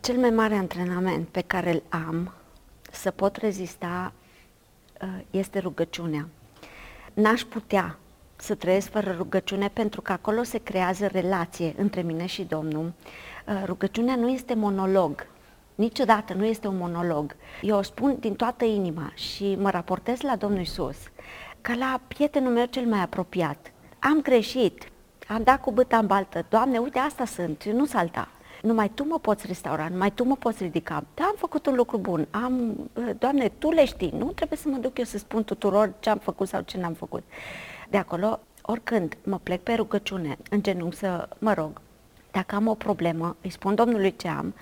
Cel 0.00 0.16
mai 0.16 0.30
mare 0.30 0.54
antrenament 0.54 1.28
pe 1.28 1.40
care 1.40 1.72
îl 1.72 1.82
am 1.88 2.32
să 2.92 3.10
pot 3.10 3.36
rezista 3.36 4.12
uh, 5.02 5.08
este 5.30 5.58
rugăciunea. 5.58 6.28
N-aș 7.14 7.42
putea 7.42 7.98
să 8.36 8.54
trăiesc 8.54 8.90
fără 8.90 9.14
rugăciune 9.16 9.68
pentru 9.72 10.00
că 10.00 10.12
acolo 10.12 10.42
se 10.42 10.58
creează 10.58 11.06
relație 11.06 11.74
între 11.78 12.02
mine 12.02 12.26
și 12.26 12.42
Domnul. 12.42 12.92
Uh, 13.46 13.62
rugăciunea 13.64 14.16
nu 14.16 14.28
este 14.28 14.54
monolog, 14.54 15.26
Niciodată 15.76 16.34
nu 16.34 16.44
este 16.44 16.68
un 16.68 16.76
monolog. 16.76 17.36
Eu 17.62 17.76
o 17.76 17.82
spun 17.82 18.16
din 18.20 18.34
toată 18.34 18.64
inima 18.64 19.12
și 19.14 19.54
mă 19.54 19.70
raportez 19.70 20.20
la 20.20 20.36
Domnul 20.36 20.60
Isus 20.60 20.96
ca 21.60 21.74
la 21.74 22.00
prietenul 22.08 22.52
meu 22.52 22.64
cel 22.64 22.86
mai 22.86 23.00
apropiat. 23.00 23.72
Am 23.98 24.22
greșit, 24.22 24.90
Am 25.28 25.42
dat 25.42 25.60
cu 25.60 25.72
băta 25.72 25.98
în 25.98 26.06
baltă, 26.06 26.46
Doamne, 26.48 26.78
uite, 26.78 26.98
asta 26.98 27.24
sunt, 27.24 27.64
eu 27.66 27.76
nu 27.76 27.84
salta. 27.84 28.28
Numai 28.62 28.88
Tu 28.88 29.04
mă 29.04 29.18
poți 29.18 29.46
restaura, 29.46 29.88
numai 29.88 30.10
Tu 30.10 30.24
mă 30.24 30.36
poți 30.36 30.62
ridica. 30.62 31.04
Da, 31.14 31.24
am 31.24 31.34
făcut 31.38 31.66
un 31.66 31.74
lucru 31.74 31.98
bun. 31.98 32.26
Am, 32.30 32.76
Doamne, 33.18 33.48
Tu 33.58 33.70
le 33.70 33.84
știi. 33.84 34.12
Nu 34.18 34.32
trebuie 34.32 34.58
să 34.58 34.68
mă 34.68 34.76
duc 34.76 34.98
eu 34.98 35.04
să 35.04 35.18
spun 35.18 35.44
tuturor 35.44 35.92
ce 36.00 36.10
am 36.10 36.18
făcut 36.18 36.48
sau 36.48 36.60
ce 36.60 36.78
n-am 36.78 36.92
făcut. 36.92 37.22
De 37.88 37.96
acolo, 37.96 38.40
oricând 38.62 39.16
mă 39.24 39.38
plec 39.42 39.60
pe 39.60 39.74
rugăciune, 39.74 40.36
în 40.50 40.62
genunchi 40.62 40.96
să 40.96 41.28
mă 41.38 41.52
rog, 41.52 41.80
dacă 42.30 42.54
am 42.54 42.66
o 42.66 42.74
problemă, 42.74 43.36
îi 43.42 43.50
spun 43.50 43.74
Domnului 43.74 44.16
ce 44.16 44.28
am 44.28 44.54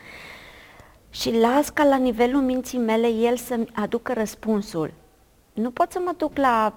și 1.14 1.38
las 1.38 1.68
ca 1.68 1.84
la 1.84 1.96
nivelul 1.96 2.40
minții 2.40 2.78
mele 2.78 3.08
El 3.08 3.36
să-mi 3.36 3.68
aducă 3.74 4.12
răspunsul 4.12 4.90
nu 5.54 5.70
pot 5.70 5.92
să 5.92 6.00
mă 6.04 6.14
duc 6.16 6.36
la 6.36 6.72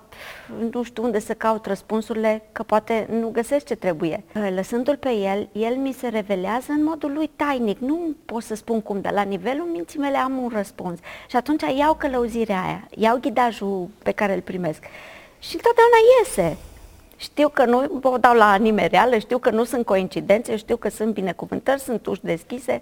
nu 0.72 0.84
știu 0.84 1.03
unde 1.03 1.20
să 1.20 1.34
caut 1.34 1.65
răspunsurile, 1.65 2.44
că 2.51 2.63
poate 2.63 3.08
nu 3.12 3.29
găsesc 3.29 3.65
ce 3.65 3.75
trebuie. 3.75 4.24
Lăsându-l 4.56 4.98
pe 4.98 5.10
el, 5.10 5.50
el 5.51 5.75
mi 5.75 5.91
se 5.91 6.08
revelează 6.08 6.72
în 6.72 6.84
modul 6.84 7.13
lui 7.13 7.29
tainic. 7.36 7.79
Nu 7.79 8.15
pot 8.25 8.44
să 8.44 8.56
spun 8.56 8.82
cum, 8.82 9.01
dar 9.01 9.13
la 9.13 9.22
nivelul 9.22 9.65
minții 9.65 10.00
mele 10.00 10.17
am 10.17 10.38
un 10.38 10.51
răspuns. 10.53 11.00
Și 11.29 11.36
atunci 11.36 11.63
iau 11.77 11.94
călăuzirea 11.94 12.62
aia, 12.62 12.88
iau 12.96 13.17
ghidajul 13.17 13.88
pe 14.03 14.12
care 14.12 14.34
îl 14.34 14.41
primesc. 14.41 14.84
Și 15.39 15.56
întotdeauna 15.56 15.98
iese. 16.20 16.58
Știu 17.20 17.50
că 17.50 17.65
nu 17.65 18.00
o 18.01 18.17
dau 18.17 18.36
la 18.36 18.51
anime 18.51 18.86
reală, 18.86 19.17
știu 19.17 19.38
că 19.38 19.50
nu 19.50 19.63
sunt 19.63 19.86
coincidențe, 19.86 20.56
știu 20.56 20.75
că 20.75 20.89
sunt 20.89 21.13
binecuvântări, 21.13 21.79
sunt 21.79 22.06
uși 22.06 22.24
deschise. 22.24 22.82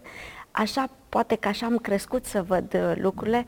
Așa, 0.55 0.89
poate 1.09 1.35
că 1.35 1.47
așa 1.47 1.65
am 1.65 1.77
crescut 1.77 2.25
să 2.25 2.43
văd 2.43 2.73
uh, 2.73 2.91
lucrurile. 2.95 3.45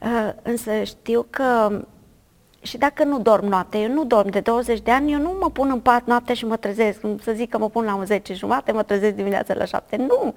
Uh, 0.00 0.32
însă 0.42 0.82
știu 0.82 1.26
că 1.30 1.80
și 2.66 2.78
dacă 2.78 3.04
nu 3.04 3.18
dorm 3.18 3.46
noapte, 3.46 3.78
eu 3.78 3.92
nu 3.92 4.04
dorm 4.04 4.30
de 4.30 4.40
20 4.40 4.80
de 4.80 4.90
ani, 4.90 5.12
eu 5.12 5.20
nu 5.20 5.36
mă 5.40 5.50
pun 5.50 5.70
în 5.70 5.80
pat 5.80 6.04
noapte 6.04 6.34
și 6.34 6.46
mă 6.46 6.56
trezesc, 6.56 7.00
să 7.22 7.32
zic 7.34 7.50
că 7.50 7.58
mă 7.58 7.68
pun 7.68 7.84
la 7.84 8.00
10 8.04 8.34
jumate, 8.34 8.72
mă 8.72 8.82
trezesc 8.82 9.14
dimineața 9.14 9.54
la 9.54 9.64
7, 9.64 9.96
nu, 9.96 10.34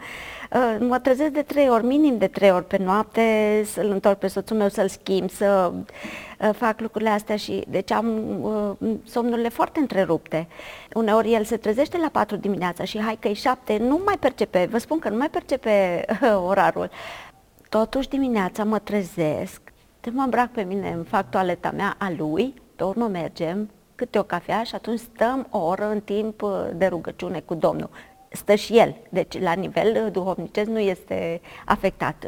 uh, 0.51 0.77
mă 0.79 0.99
trezesc 0.99 1.31
de 1.31 1.41
3 1.41 1.69
ori, 1.69 1.85
minim 1.85 2.17
de 2.17 2.27
3 2.27 2.51
ori 2.51 2.65
pe 2.65 2.77
noapte, 2.77 3.21
să-l 3.65 3.89
întorc 3.89 4.17
pe 4.17 4.27
soțul 4.27 4.57
meu, 4.57 4.69
să-l 4.69 4.87
schimb, 4.87 5.29
să 5.29 5.71
fac 6.53 6.79
lucrurile 6.79 7.09
astea 7.09 7.35
și 7.35 7.63
deci 7.67 7.91
am 7.91 8.07
somnurile 9.03 9.49
foarte 9.49 9.79
întrerupte. 9.79 10.47
Uneori 10.93 11.33
el 11.33 11.43
se 11.43 11.57
trezește 11.57 11.97
la 11.97 12.09
4 12.11 12.35
dimineața 12.35 12.83
și 12.83 13.01
hai 13.01 13.17
că 13.19 13.27
e 13.27 13.33
7, 13.33 13.77
nu 13.77 14.01
mai 14.05 14.15
percepe, 14.19 14.67
vă 14.71 14.77
spun 14.77 14.99
că 14.99 15.09
nu 15.09 15.17
mai 15.17 15.29
percepe 15.29 16.05
orarul. 16.49 16.89
Totuși 17.69 18.09
dimineața 18.09 18.63
mă 18.63 18.79
trezesc, 18.79 19.61
te 19.99 20.09
mă 20.09 20.21
îmbrac 20.21 20.51
pe 20.51 20.61
mine, 20.61 20.91
îmi 20.91 21.05
fac 21.05 21.29
toaleta 21.29 21.71
mea 21.71 21.95
a 21.97 22.11
lui, 22.17 22.53
pe 22.75 22.83
urmă 22.83 23.07
mergem, 23.07 23.69
câte 23.95 24.19
o 24.19 24.23
cafea 24.23 24.63
și 24.63 24.75
atunci 24.75 24.99
stăm 24.99 25.47
o 25.49 25.57
oră 25.57 25.89
în 25.89 26.01
timp 26.01 26.41
uh, 26.41 26.67
de 26.73 26.85
rugăciune 26.85 27.39
cu 27.39 27.53
Domnul. 27.53 27.89
Stă 28.29 28.55
și 28.55 28.77
el, 28.77 28.95
deci 29.09 29.39
la 29.39 29.53
nivel 29.53 30.03
uh, 30.05 30.11
duhovnicesc 30.11 30.69
nu 30.69 30.79
este 30.79 31.41
afectat. 31.65 32.25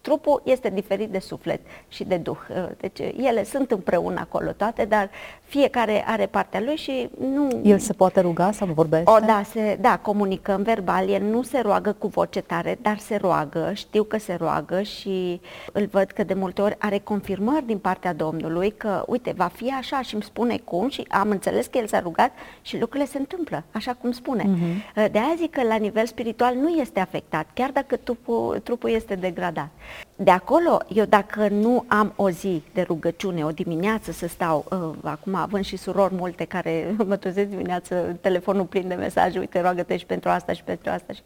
Uh, 0.00 0.10
Trupul 0.10 0.42
este 0.44 0.70
diferit 0.70 1.08
de 1.08 1.18
suflet 1.18 1.60
și 1.88 2.04
de 2.04 2.16
duh. 2.16 2.36
Uh, 2.48 2.68
deci 2.76 2.98
ele 3.16 3.44
sunt 3.44 3.70
împreună 3.70 4.20
acolo 4.20 4.50
toate, 4.50 4.84
dar 4.84 5.10
fiecare 5.44 6.04
are 6.06 6.26
partea 6.26 6.60
lui 6.60 6.76
și 6.76 7.10
nu... 7.18 7.60
El 7.62 7.78
se 7.78 7.92
poate 7.92 8.20
ruga 8.20 8.52
sau 8.52 8.66
vorbește? 8.66 9.10
O, 9.10 9.18
da, 9.18 9.42
se, 9.50 9.78
da, 9.80 9.98
comunicăm 9.98 10.62
verbal, 10.62 11.08
el 11.08 11.22
nu 11.22 11.42
se 11.42 11.60
roagă 11.60 11.92
cu 11.98 12.06
voce 12.06 12.40
tare, 12.40 12.78
dar 12.82 12.98
se 12.98 13.16
roagă, 13.16 13.70
știu 13.74 14.02
că 14.02 14.18
se 14.18 14.34
roagă 14.34 14.82
și 14.82 15.40
îl 15.72 15.86
văd 15.86 16.10
că 16.10 16.24
de 16.24 16.34
multe 16.34 16.62
ori 16.62 16.76
are 16.78 16.98
confirmări 16.98 17.66
din 17.66 17.78
partea 17.78 18.12
Domnului 18.12 18.70
că, 18.70 19.04
uite, 19.06 19.32
va 19.36 19.50
fi 19.54 19.68
așa 19.68 20.02
și 20.02 20.14
îmi 20.14 20.22
spune 20.22 20.56
cum 20.64 20.88
și 20.88 21.06
am 21.08 21.30
înțeles 21.30 21.66
că 21.66 21.78
el 21.78 21.86
s-a 21.86 22.00
rugat 22.00 22.32
și 22.62 22.78
lucrurile 22.78 23.08
se 23.08 23.18
întâmplă, 23.18 23.64
așa 23.72 23.94
cum 24.00 24.10
spune. 24.10 24.42
Uh-huh. 24.42 25.10
De 25.10 25.18
aia 25.18 25.34
zic 25.36 25.50
că 25.50 25.62
la 25.62 25.76
nivel 25.76 26.06
spiritual 26.06 26.54
nu 26.54 26.68
este 26.68 27.00
afectat, 27.00 27.46
chiar 27.54 27.70
dacă 27.70 27.96
trupul, 27.96 28.60
trupul 28.64 28.90
este 28.90 29.14
degradat. 29.14 29.68
De 30.16 30.30
acolo, 30.30 30.78
eu 30.94 31.04
dacă 31.04 31.48
nu 31.48 31.84
am 31.86 32.12
o 32.16 32.30
zi 32.30 32.62
de 32.74 32.82
rugăciune, 32.82 33.44
o 33.44 33.50
dimineață 33.50 34.12
să 34.12 34.28
stau, 34.28 34.64
uh, 34.70 34.90
acum 35.02 35.34
având 35.34 35.64
și 35.64 35.76
surori 35.76 36.14
multe 36.14 36.44
care 36.44 36.94
mă 37.06 37.16
trezesc 37.16 37.48
dimineață, 37.48 38.16
telefonul 38.20 38.64
plin 38.64 38.88
de 38.88 38.94
mesaje, 38.94 39.38
uite, 39.38 39.60
roagă-te 39.60 39.96
și 39.96 40.06
pentru 40.06 40.30
asta 40.30 40.52
și 40.52 40.62
pentru 40.62 40.90
asta. 40.90 41.12
Și... 41.12 41.20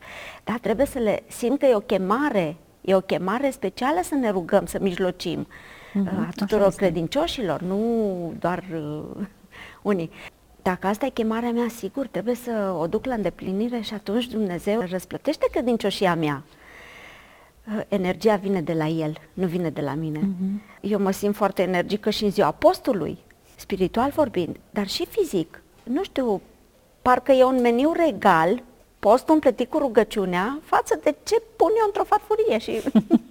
Dar 0.45 0.59
trebuie 0.59 0.87
să 0.87 0.99
le 0.99 1.23
simt 1.27 1.59
că 1.59 1.67
e 1.67 1.75
o 1.75 1.81
chemare, 1.81 2.57
e 2.81 2.95
o 2.95 3.01
chemare 3.01 3.51
specială 3.51 4.01
să 4.03 4.15
ne 4.15 4.31
rugăm, 4.31 4.67
să 4.67 4.79
mijlocim 4.81 5.47
uh-huh, 5.47 6.29
a 6.29 6.29
tuturor 6.37 6.73
credincioșilor, 6.73 7.61
nu 7.61 8.33
doar 8.39 8.65
uh, 8.75 9.27
unii. 9.93 10.11
Dacă 10.63 10.87
asta 10.87 11.07
e 11.07 11.11
chemarea 11.11 11.51
mea, 11.51 11.67
sigur, 11.69 12.07
trebuie 12.07 12.35
să 12.35 12.75
o 12.79 12.87
duc 12.87 13.05
la 13.05 13.15
îndeplinire 13.15 13.81
și 13.81 13.95
atunci 13.95 14.27
Dumnezeu 14.27 14.85
răsplătește 14.91 15.47
credincioșia 15.51 16.15
mea. 16.15 16.43
Uh, 17.67 17.81
energia 17.89 18.37
vine 18.37 18.61
de 18.61 18.73
la 18.73 18.87
el, 18.87 19.19
nu 19.33 19.47
vine 19.47 19.71
de 19.71 19.81
la 19.81 19.95
mine. 19.95 20.19
Uh-huh. 20.19 20.81
Eu 20.81 20.99
mă 20.99 21.11
simt 21.11 21.35
foarte 21.35 21.63
energică 21.63 22.11
și 22.11 22.25
în 22.25 22.31
ziua 22.31 22.51
postului, 22.51 23.19
spiritual 23.57 24.11
vorbind, 24.11 24.57
dar 24.71 24.87
și 24.89 25.07
fizic. 25.07 25.63
Nu 25.83 26.03
știu, 26.03 26.41
parcă 27.03 27.33
e 27.33 27.45
un 27.45 27.61
meniu 27.61 27.93
regal, 27.93 28.63
postul 28.99 29.35
împletit 29.35 29.71
cu 29.71 29.79
rugăciunea, 29.79 30.59
față 30.65 31.01
de 31.03 31.17
ce 31.23 31.43
pun 31.57 31.71
eu 31.79 31.87
într-o 31.87 32.05
farfurie 32.05 32.59
și 32.59 32.83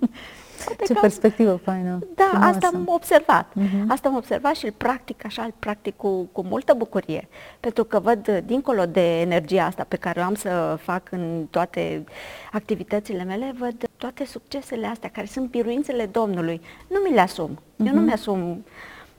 Ce 0.85 0.93
că, 0.93 0.99
perspectivă 0.99 1.59
faină. 1.63 1.99
Da, 2.15 2.23
frumoasă. 2.29 2.49
asta 2.55 2.69
am 2.73 2.83
observat. 2.87 3.45
Uh-huh. 3.45 3.87
Asta 3.87 4.07
am 4.07 4.15
observat 4.15 4.55
și 4.55 4.65
îl 4.65 4.73
practic 4.77 5.25
așa, 5.25 5.43
îl 5.43 5.53
practic 5.59 5.95
cu, 5.95 6.29
cu 6.31 6.43
multă 6.43 6.73
bucurie. 6.73 7.27
Pentru 7.59 7.83
că 7.83 7.99
văd, 7.99 8.43
dincolo 8.45 8.85
de 8.85 9.19
energia 9.19 9.65
asta 9.65 9.85
pe 9.87 9.95
care 9.95 10.19
o 10.19 10.23
am 10.23 10.35
să 10.35 10.77
fac 10.81 11.11
în 11.11 11.47
toate 11.49 12.03
activitățile 12.51 13.23
mele, 13.23 13.53
văd 13.57 13.73
toate 13.97 14.25
succesele 14.25 14.87
astea, 14.87 15.09
care 15.09 15.27
sunt 15.27 15.49
biruințele 15.49 16.05
Domnului. 16.05 16.61
Nu 16.87 16.99
mi 16.99 17.13
le 17.13 17.21
asum. 17.21 17.59
Uh-huh. 17.59 17.85
Eu 17.85 17.93
nu 17.93 17.99
mhm. 17.99 18.05
mi-asum 18.05 18.65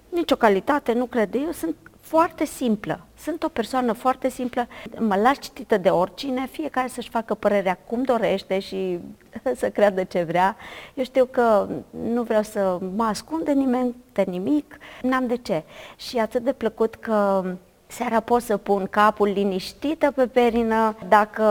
nicio 0.09 0.37
calitate, 0.37 0.93
nu 0.93 1.05
cred. 1.05 1.35
Eu 1.35 1.51
sunt 1.53 1.77
foarte 2.05 2.45
simplă. 2.45 3.01
Sunt 3.19 3.43
o 3.43 3.49
persoană 3.49 3.93
foarte 3.93 4.29
simplă, 4.29 4.67
mă 4.99 5.17
las 5.17 5.39
citită 5.39 5.77
de 5.77 5.89
oricine, 5.89 6.47
fiecare 6.51 6.89
să-și 6.89 7.09
facă 7.09 7.35
părerea 7.35 7.79
cum 7.87 8.03
dorește 8.03 8.59
și 8.59 8.99
să 9.61 9.71
creadă 9.71 10.05
ce 10.05 10.23
vrea. 10.23 10.57
Eu 10.95 11.05
știu 11.05 11.25
că 11.25 11.69
nu 11.91 12.23
vreau 12.23 12.43
să 12.43 12.79
mă 12.97 13.05
ascund 13.05 13.45
de 13.45 13.53
nimeni, 13.53 13.95
de 14.13 14.25
nimic, 14.27 14.79
n-am 15.03 15.27
de 15.27 15.37
ce. 15.37 15.63
Și 15.97 16.19
atât 16.19 16.43
de 16.43 16.53
plăcut 16.53 16.95
că 16.95 17.45
Seara 17.87 18.21
pot 18.21 18.43
să 18.43 18.57
pun 18.57 18.87
capul 18.91 19.29
liniștită 19.29 20.11
pe 20.11 20.27
perină, 20.27 20.97
dacă 21.09 21.43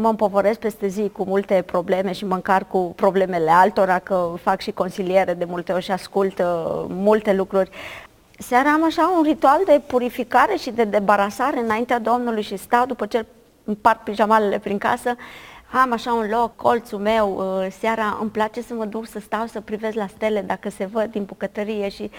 mă 0.00 0.08
împovăresc 0.08 0.58
peste 0.58 0.86
zi 0.86 1.08
cu 1.08 1.24
multe 1.24 1.62
probleme 1.66 2.12
și 2.12 2.24
mă 2.24 2.34
încar 2.34 2.66
cu 2.66 2.92
problemele 2.96 3.50
altora, 3.50 3.98
că 3.98 4.34
fac 4.42 4.60
și 4.60 4.70
consiliere 4.70 5.34
de 5.34 5.44
multe 5.44 5.72
ori 5.72 5.82
și 5.82 5.90
ascult 5.90 6.38
uh, 6.38 6.84
multe 6.88 7.32
lucruri, 7.32 7.70
seara 8.42 8.72
am 8.72 8.84
așa 8.84 9.12
un 9.16 9.22
ritual 9.22 9.60
de 9.64 9.80
purificare 9.86 10.56
și 10.56 10.70
de 10.70 10.84
debarasare 10.84 11.58
înaintea 11.58 11.98
Domnului 11.98 12.42
și 12.42 12.56
stau 12.56 12.86
după 12.86 13.06
ce 13.06 13.26
împart 13.64 14.00
pijamalele 14.04 14.58
prin 14.58 14.78
casă, 14.78 15.16
am 15.72 15.92
așa 15.92 16.12
un 16.12 16.28
loc, 16.30 16.56
colțul 16.56 16.98
meu, 16.98 17.36
uh, 17.36 17.66
seara 17.78 18.18
îmi 18.20 18.30
place 18.30 18.62
să 18.62 18.74
mă 18.74 18.84
duc 18.84 19.06
să 19.06 19.18
stau 19.18 19.46
să 19.46 19.60
privesc 19.60 19.96
la 19.96 20.06
stele 20.06 20.40
dacă 20.40 20.70
se 20.70 20.84
văd 20.84 21.10
din 21.10 21.24
bucătărie 21.24 21.88
și 21.88 22.10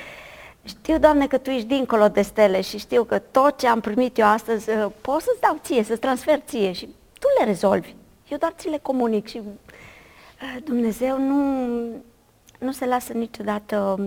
știu, 0.63 0.97
Doamne, 0.97 1.27
că 1.27 1.37
Tu 1.37 1.49
ești 1.49 1.67
dincolo 1.67 2.07
de 2.07 2.21
stele 2.21 2.61
și 2.61 2.77
știu 2.77 3.03
că 3.03 3.19
tot 3.19 3.57
ce 3.57 3.67
am 3.67 3.79
primit 3.79 4.17
eu 4.17 4.25
astăzi 4.25 4.69
uh, 4.69 4.85
pot 5.01 5.21
să-ți 5.21 5.41
dau 5.41 5.59
ție, 5.63 5.83
să-ți 5.83 5.99
transfer 5.99 6.39
ție 6.39 6.71
și 6.71 6.85
Tu 7.19 7.27
le 7.39 7.45
rezolvi. 7.45 7.95
Eu 8.27 8.37
doar 8.37 8.53
ți 8.57 8.69
le 8.69 8.79
comunic 8.81 9.27
și 9.27 9.41
uh, 9.45 10.63
Dumnezeu 10.63 11.19
nu, 11.19 11.77
nu 12.59 12.71
se 12.71 12.85
lasă 12.85 13.13
niciodată 13.13 13.99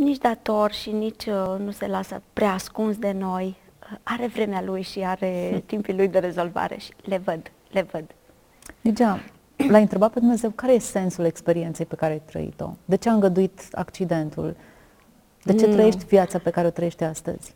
nici 0.00 0.18
dator 0.18 0.72
și 0.72 0.90
nici 0.90 1.26
uh, 1.26 1.54
nu 1.58 1.70
se 1.70 1.86
lasă 1.86 2.22
prea 2.32 2.52
ascuns 2.52 2.96
de 2.96 3.12
noi. 3.12 3.56
Uh, 3.82 3.98
are 4.02 4.26
vremea 4.26 4.62
lui 4.62 4.82
și 4.82 4.98
are 4.98 5.50
timpul 5.66 5.94
lui 5.94 6.08
de 6.08 6.18
rezolvare 6.18 6.76
și 6.78 6.92
le 7.02 7.18
văd, 7.18 7.52
le 7.70 7.82
văd. 7.92 8.04
Ligea, 8.80 9.20
l-ai 9.68 9.80
întrebat 9.80 10.12
pe 10.12 10.18
Dumnezeu 10.18 10.50
care 10.50 10.72
e 10.72 10.78
sensul 10.78 11.24
experienței 11.24 11.86
pe 11.86 11.94
care 11.94 12.12
ai 12.12 12.22
trăit-o? 12.24 12.70
De 12.84 12.96
ce 12.96 13.08
a 13.08 13.12
îngăduit 13.12 13.68
accidentul? 13.72 14.56
De 15.42 15.54
ce 15.54 15.66
nu. 15.66 15.72
trăiești 15.72 16.04
viața 16.04 16.38
pe 16.38 16.50
care 16.50 16.66
o 16.66 16.70
trăiești 16.70 17.04
astăzi? 17.04 17.52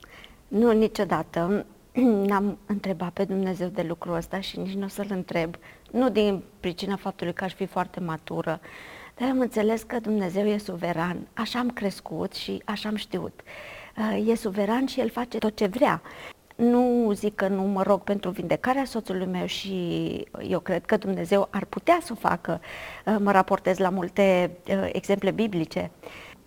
Nu, 0.48 0.72
niciodată. 0.72 1.66
N-am 2.28 2.58
întrebat 2.66 3.10
pe 3.10 3.24
Dumnezeu 3.24 3.68
de 3.68 3.82
lucrul 3.82 4.14
ăsta 4.14 4.40
și 4.40 4.58
nici 4.58 4.74
nu 4.74 4.84
o 4.84 4.88
să-L 4.88 5.06
întreb. 5.10 5.56
Nu 5.90 6.10
din 6.10 6.42
pricina 6.60 6.96
faptului 6.96 7.32
că 7.32 7.44
aș 7.44 7.54
fi 7.54 7.66
foarte 7.66 8.00
matură, 8.00 8.60
dar 9.16 9.28
am 9.28 9.40
înțeles 9.40 9.82
că 9.82 9.98
Dumnezeu 9.98 10.46
e 10.46 10.58
suveran. 10.58 11.26
Așa 11.34 11.58
am 11.58 11.70
crescut 11.70 12.32
și 12.32 12.62
așa 12.64 12.88
am 12.88 12.96
știut. 12.96 13.40
Uh, 13.96 14.28
e 14.28 14.34
suveran 14.34 14.86
și 14.86 15.00
El 15.00 15.10
face 15.10 15.38
tot 15.38 15.56
ce 15.56 15.66
vrea. 15.66 16.02
Nu 16.56 17.10
zic 17.14 17.34
că 17.34 17.48
nu 17.48 17.62
mă 17.62 17.82
rog 17.82 18.00
pentru 18.00 18.30
vindecarea 18.30 18.84
soțului 18.84 19.26
meu 19.26 19.46
și 19.46 19.76
eu 20.48 20.60
cred 20.60 20.84
că 20.84 20.96
Dumnezeu 20.96 21.48
ar 21.50 21.64
putea 21.64 21.98
să 22.02 22.12
o 22.12 22.28
facă. 22.28 22.60
Uh, 23.06 23.16
mă 23.18 23.30
raportez 23.30 23.78
la 23.78 23.88
multe 23.88 24.50
uh, 24.68 24.88
exemple 24.92 25.30
biblice. 25.30 25.90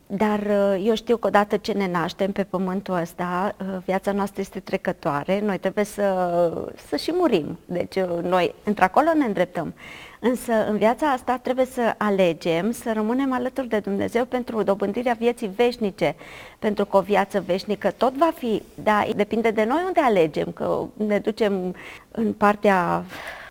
Dar 0.08 0.40
uh, 0.40 0.84
eu 0.86 0.96
știu 0.96 1.18
că 1.18 1.28
odată 1.28 1.58
ce 1.58 1.72
ne 1.72 1.88
naștem 1.88 2.32
pe 2.32 2.44
pământul 2.44 2.94
ăsta, 2.94 3.56
uh, 3.60 3.66
viața 3.86 4.12
noastră 4.12 4.42
este 4.42 4.60
trecătoare, 4.60 5.40
noi 5.40 5.58
trebuie 5.58 5.86
să, 5.86 6.68
să 6.88 6.96
și 6.96 7.12
murim. 7.14 7.60
Deci 7.66 7.96
uh, 7.96 8.24
noi 8.24 8.56
într-acolo 8.64 9.14
ne 9.14 9.26
îndreptăm. 9.26 9.74
Însă 10.20 10.68
în 10.68 10.78
viața 10.78 11.08
asta 11.08 11.38
trebuie 11.38 11.66
să 11.66 11.94
alegem 11.98 12.72
să 12.72 12.94
rămânem 12.94 13.34
alături 13.34 13.68
de 13.68 13.80
Dumnezeu 13.80 14.26
pentru 14.26 14.64
dobândirea 14.64 15.16
vieții 15.20 15.52
veșnice, 15.56 16.16
pentru 16.60 16.86
că 16.86 16.98
o 16.98 17.02
viață 17.02 17.44
veșnică 17.46 17.92
tot 17.92 18.14
va 18.14 18.32
fi, 18.36 18.62
dar 18.84 19.08
depinde 19.16 19.52
de 19.52 19.64
noi 19.64 19.84
unde 19.86 20.00
alegem, 20.00 20.52
că 20.52 20.84
ne 20.94 21.20
ducem 21.20 21.76
în 22.12 22.34
partea 22.34 23.04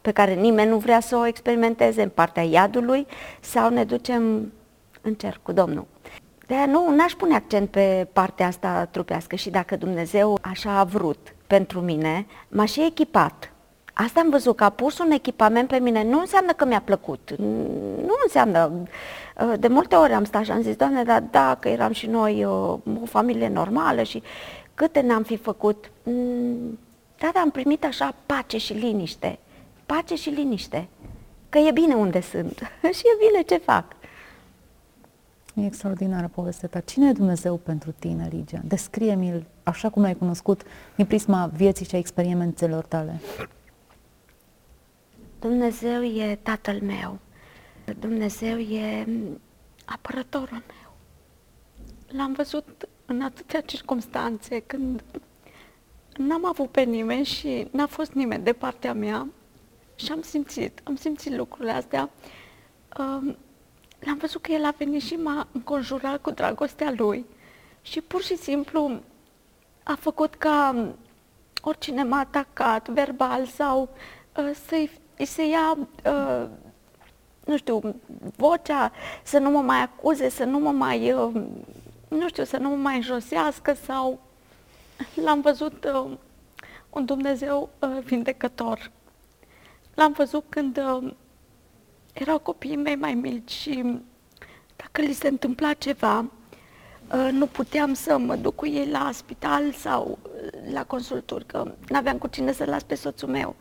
pe 0.02 0.10
care 0.10 0.34
nimeni 0.34 0.70
nu 0.70 0.78
vrea 0.78 1.00
să 1.00 1.16
o 1.16 1.26
experimenteze, 1.26 2.02
în 2.02 2.08
partea 2.08 2.42
iadului, 2.42 3.06
sau 3.40 3.70
ne 3.70 3.84
ducem 3.84 4.52
în 5.00 5.14
cer 5.14 5.40
cu 5.42 5.52
Domnul 5.52 5.86
de 6.46 6.54
nu, 6.66 6.94
n-aș 6.94 7.12
pune 7.12 7.34
accent 7.34 7.70
pe 7.70 8.08
partea 8.12 8.46
asta 8.46 8.88
trupească 8.90 9.36
și 9.36 9.50
dacă 9.50 9.76
Dumnezeu 9.76 10.38
așa 10.40 10.78
a 10.78 10.84
vrut 10.84 11.34
pentru 11.46 11.80
mine, 11.80 12.26
m-aș 12.48 12.70
și 12.70 12.84
echipat. 12.84 13.50
Asta 13.92 14.20
am 14.20 14.30
văzut, 14.30 14.56
că 14.56 14.64
a 14.64 14.70
pus 14.70 14.98
un 14.98 15.10
echipament 15.10 15.68
pe 15.68 15.78
mine, 15.78 16.04
nu 16.04 16.18
înseamnă 16.18 16.52
că 16.52 16.64
mi-a 16.64 16.80
plăcut, 16.80 17.34
nu 17.38 18.14
înseamnă, 18.24 18.72
uh, 19.40 19.52
de 19.58 19.68
multe 19.68 19.94
ori 19.94 20.12
am 20.12 20.24
stat 20.24 20.44
și 20.44 20.50
am 20.50 20.62
zis, 20.62 20.76
Doamne, 20.76 21.02
dar 21.02 21.22
dacă 21.30 21.68
eram 21.68 21.92
și 21.92 22.06
noi 22.06 22.44
uh, 22.44 22.78
o 23.02 23.04
familie 23.04 23.48
normală 23.48 24.02
și 24.02 24.22
câte 24.74 25.00
ne-am 25.00 25.22
fi 25.22 25.36
făcut, 25.36 25.90
mm, 26.02 26.78
da, 27.18 27.30
dar 27.32 27.42
am 27.42 27.50
primit 27.50 27.84
așa 27.84 28.14
pace 28.26 28.58
și 28.58 28.72
liniște, 28.72 29.38
pace 29.86 30.14
și 30.14 30.28
liniște, 30.28 30.88
că 31.48 31.58
e 31.58 31.70
bine 31.70 31.94
unde 31.94 32.20
sunt 32.20 32.58
și 32.96 33.02
e 33.04 33.26
bine 33.28 33.42
ce 33.42 33.56
fac. 33.56 33.84
E 35.56 35.64
extraordinară 35.64 36.28
povestea 36.34 36.68
ta. 36.68 36.80
Cine 36.80 37.08
e 37.08 37.12
Dumnezeu 37.12 37.56
pentru 37.56 37.94
tine, 37.98 38.28
Ligia? 38.32 38.60
Descrie-mi-l 38.64 39.46
așa 39.62 39.88
cum 39.88 40.02
l-ai 40.02 40.16
cunoscut 40.16 40.62
din 40.96 41.06
prisma 41.06 41.46
vieții 41.46 41.86
și 41.86 41.94
a 41.94 41.98
experiențelor 41.98 42.84
tale. 42.84 43.20
Dumnezeu 45.38 46.02
e 46.02 46.38
tatăl 46.42 46.80
meu. 46.80 47.18
Dumnezeu 47.98 48.58
e 48.58 49.06
apărătorul 49.84 50.62
meu. 50.66 50.96
L-am 52.06 52.32
văzut 52.32 52.88
în 53.06 53.20
atâtea 53.20 53.60
circunstanțe 53.60 54.60
când 54.60 55.04
n-am 56.16 56.46
avut 56.46 56.70
pe 56.70 56.82
nimeni 56.82 57.24
și 57.24 57.68
n-a 57.70 57.86
fost 57.86 58.12
nimeni 58.12 58.44
de 58.44 58.52
partea 58.52 58.94
mea 58.94 59.28
și 59.94 60.12
am 60.12 60.22
simțit, 60.22 60.80
am 60.84 60.96
simțit 60.96 61.36
lucrurile 61.36 61.72
astea. 61.72 62.10
Um, 62.98 63.36
l-am 64.06 64.16
văzut 64.16 64.42
că 64.42 64.52
el 64.52 64.64
a 64.64 64.74
venit 64.78 65.02
și 65.02 65.14
m-a 65.14 65.46
înconjurat 65.52 66.20
cu 66.20 66.30
dragostea 66.30 66.92
lui 66.96 67.26
și 67.82 68.00
pur 68.00 68.22
și 68.22 68.36
simplu 68.36 69.00
a 69.82 69.94
făcut 69.94 70.34
ca 70.34 70.88
oricine 71.62 72.02
m-a 72.02 72.18
atacat 72.18 72.88
verbal 72.88 73.46
sau 73.46 73.88
uh, 74.36 74.50
să-i 74.66 74.90
se 75.24 75.46
ia, 75.46 75.78
uh, 76.04 76.48
nu 77.44 77.56
știu, 77.56 77.94
vocea, 78.36 78.92
să 79.22 79.38
nu 79.38 79.50
mă 79.50 79.60
mai 79.60 79.82
acuze, 79.82 80.28
să 80.28 80.44
nu 80.44 80.58
mă 80.58 80.70
mai, 80.70 81.12
uh, 81.12 81.42
nu 82.08 82.28
știu, 82.28 82.44
să 82.44 82.56
nu 82.56 82.68
mă 82.68 82.76
mai 82.76 82.96
înjosească 82.96 83.74
sau 83.74 84.20
l-am 85.14 85.40
văzut 85.40 85.84
uh, 85.84 86.12
un 86.90 87.04
Dumnezeu 87.04 87.68
uh, 87.78 87.98
vindecător. 88.04 88.90
L-am 89.94 90.12
văzut 90.12 90.44
când 90.48 90.78
uh, 90.78 91.12
erau 92.18 92.38
copiii 92.38 92.76
mei 92.76 92.96
mai 92.96 93.14
mici 93.14 93.50
și 93.50 94.00
dacă 94.76 95.00
li 95.00 95.12
se 95.12 95.28
întâmpla 95.28 95.72
ceva, 95.72 96.18
uh, 96.18 97.28
nu 97.32 97.46
puteam 97.46 97.94
să 97.94 98.18
mă 98.18 98.36
duc 98.36 98.54
cu 98.54 98.66
ei 98.66 98.88
la 98.88 99.10
spital 99.12 99.72
sau 99.72 100.18
uh, 100.22 100.72
la 100.72 100.84
consulturi, 100.84 101.46
că 101.46 101.74
nu 101.88 101.96
aveam 101.96 102.18
cu 102.18 102.26
cine 102.26 102.52
să 102.52 102.64
las 102.64 102.82
pe 102.82 102.94
soțul 102.94 103.28
meu. 103.28 103.54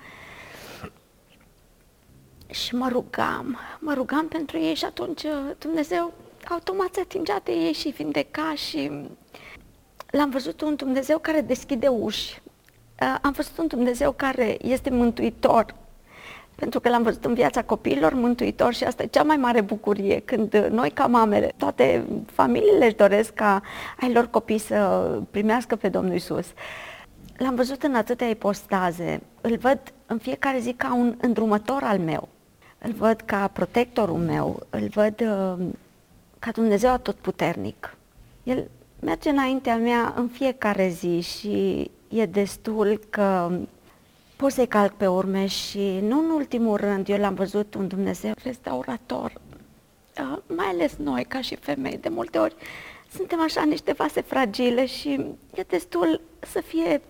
Și 2.50 2.76
mă 2.76 2.90
rugam, 2.90 3.58
mă 3.80 3.94
rugam 3.94 4.28
pentru 4.28 4.58
ei 4.58 4.76
și 4.76 4.86
atunci 4.86 5.24
uh, 5.24 5.52
Dumnezeu 5.58 6.14
automat 6.50 6.94
se 6.94 7.00
atingea 7.00 7.42
de 7.44 7.52
ei 7.52 7.74
și 7.74 7.90
vindeca 7.90 8.54
și 8.56 8.92
l-am 10.10 10.30
văzut 10.30 10.62
un 10.62 10.76
Dumnezeu 10.76 11.20
care 11.20 11.42
deschide 11.42 11.88
uși. 11.88 12.42
Am 13.22 13.32
văzut 13.32 13.58
un 13.58 13.68
Dumnezeu 13.68 14.12
care 14.12 14.58
este 14.62 14.90
mântuitor, 14.90 15.76
pentru 16.56 16.80
că 16.80 16.90
l-am 16.90 17.04
văzut 17.04 17.26
în 17.26 17.34
viața 17.34 17.64
copiilor 17.64 18.14
mântuitor 18.14 18.74
și 18.74 18.84
asta 18.84 19.04
e 19.04 19.08
cea 19.08 19.24
mai 19.24 19.36
mare 19.36 19.62
bucurie 19.62 20.20
când 20.20 20.68
noi 20.72 20.90
ca 20.90 21.06
mamele, 21.06 21.54
toate 21.58 22.06
familiile 22.26 22.86
își 22.86 22.96
doresc 22.96 23.34
ca 23.34 23.62
ai 24.00 24.14
lor 24.14 24.28
copii 24.28 24.58
să 24.58 25.10
primească 25.32 25.76
pe 25.76 25.90
Domnul 25.90 26.16
Isus. 26.16 26.46
L-am 27.38 27.56
văzut 27.56 27.84
în 27.84 27.96
atâtea 27.96 28.28
ipostaze, 28.28 29.22
îl 29.42 29.58
văd 29.58 29.80
în 30.06 30.18
fiecare 30.18 30.60
zi 30.60 30.74
ca 30.74 30.94
un 30.94 31.16
îndrumător 31.22 31.84
al 31.84 32.00
meu, 32.00 32.28
îl 32.78 32.92
văd 32.92 33.22
ca 33.26 33.48
protectorul 33.48 34.18
meu, 34.18 34.60
îl 34.70 34.88
văd 34.88 35.22
uh, 35.22 35.66
ca 36.40 36.52
Dumnezeu 36.52 36.90
atotputernic. 36.92 37.98
El 38.44 38.68
merge 39.00 39.30
înaintea 39.30 39.78
mea 39.78 40.14
în 40.18 40.28
fiecare 40.28 40.88
zi 40.88 41.20
și 41.20 41.92
e 42.08 42.26
destul 42.26 43.00
că 43.10 43.52
pot 44.36 44.52
să-i 44.52 44.68
calc 44.68 44.94
pe 44.94 45.08
urme 45.08 45.46
și 45.46 46.00
nu 46.02 46.20
în 46.20 46.30
ultimul 46.30 46.78
rând, 46.78 47.10
eu 47.10 47.18
l-am 47.18 47.34
văzut 47.34 47.74
un 47.74 47.88
Dumnezeu 47.88 48.34
restaurator, 48.44 49.34
uh, 50.20 50.38
mai 50.56 50.66
ales 50.66 50.96
noi 50.96 51.24
ca 51.24 51.42
și 51.42 51.56
femei, 51.56 51.98
de 51.98 52.10
multe 52.10 52.38
ori 52.38 52.56
suntem 53.16 53.42
așa 53.42 53.64
niște 53.64 53.92
vase 53.92 54.22
fragile 54.22 54.86
și 54.86 55.26
e 55.54 55.62
destul 55.68 56.22
să 56.40 56.62
fie, 56.62 57.02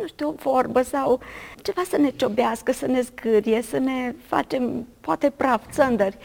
nu 0.00 0.06
știu, 0.06 0.28
o 0.28 0.32
vorbă 0.32 0.82
sau 0.82 1.20
ceva 1.62 1.82
să 1.88 1.96
ne 1.96 2.10
ciobească, 2.10 2.72
să 2.72 2.86
ne 2.86 3.00
zgârie, 3.00 3.62
să 3.62 3.78
ne 3.78 4.14
facem 4.26 4.86
poate 5.00 5.30
praf, 5.30 5.62
țândări. 5.70 6.16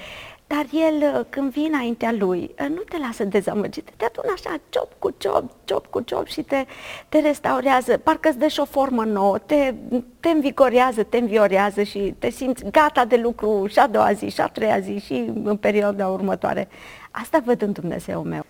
Dar 0.53 0.65
el, 0.71 1.19
uh, 1.19 1.25
când 1.29 1.51
vine 1.51 1.67
înaintea 1.67 2.11
lui, 2.11 2.55
uh, 2.61 2.67
nu 2.69 2.81
te 2.81 2.97
lasă 2.97 3.23
dezamăgit, 3.23 3.89
te 3.97 4.05
adună 4.05 4.33
așa, 4.33 4.57
ciop 4.69 4.91
cu 4.99 5.13
ciop, 5.17 5.43
ciop 5.63 5.85
cu 5.85 6.01
ciop 6.01 6.27
și 6.27 6.41
te, 6.41 6.65
te 7.09 7.19
restaurează, 7.19 7.97
parcă 7.97 8.29
îți 8.29 8.37
dă 8.37 8.47
și 8.47 8.59
o 8.59 8.65
formă 8.65 9.03
nouă, 9.03 9.37
te, 9.37 9.73
te 10.19 10.29
învigorează, 10.29 11.03
te 11.03 11.17
înviorează 11.17 11.83
și 11.83 12.15
te 12.19 12.29
simți 12.29 12.63
gata 12.71 13.05
de 13.05 13.15
lucru 13.15 13.65
și 13.67 13.79
a 13.79 13.87
doua 13.87 14.13
zi, 14.13 14.29
și 14.29 14.41
a 14.41 14.47
treia 14.47 14.79
zi 14.79 14.97
și 14.97 15.31
în 15.43 15.57
perioada 15.57 16.07
următoare. 16.07 16.67
Asta 17.11 17.41
văd 17.45 17.61
în 17.61 17.71
Dumnezeu 17.71 18.21
meu. 18.21 18.45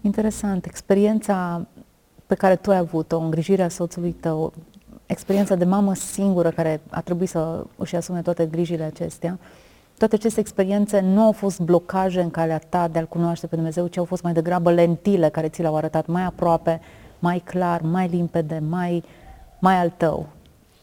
Interesant, 0.00 0.64
experiența 0.64 1.66
pe 2.26 2.34
care 2.34 2.56
tu 2.56 2.70
ai 2.70 2.76
avut-o, 2.76 3.18
îngrijirea 3.18 3.68
soțului 3.68 4.12
tău, 4.12 4.52
experiența 5.06 5.54
de 5.54 5.64
mamă 5.64 5.94
singură 5.94 6.50
care 6.50 6.80
a 6.90 7.00
trebuit 7.00 7.28
să 7.28 7.64
își 7.76 7.96
asume 7.96 8.22
toate 8.22 8.46
grijile 8.46 8.84
acestea, 8.84 9.38
toate 9.98 10.14
aceste 10.14 10.40
experiențe 10.40 11.00
nu 11.00 11.20
au 11.20 11.32
fost 11.32 11.60
blocaje 11.60 12.20
în 12.20 12.30
calea 12.30 12.58
ta 12.58 12.88
de 12.88 12.98
a-L 12.98 13.06
cunoaște 13.06 13.46
pe 13.46 13.54
Dumnezeu, 13.54 13.86
ci 13.86 13.96
au 13.96 14.04
fost 14.04 14.22
mai 14.22 14.32
degrabă 14.32 14.72
lentile 14.72 15.28
care 15.28 15.48
ți 15.48 15.60
le-au 15.60 15.76
arătat 15.76 16.06
mai 16.06 16.22
aproape, 16.22 16.80
mai 17.18 17.38
clar, 17.38 17.80
mai 17.80 18.08
limpede, 18.08 18.62
mai, 18.68 19.04
mai 19.58 19.74
al 19.74 19.92
tău. 19.96 20.26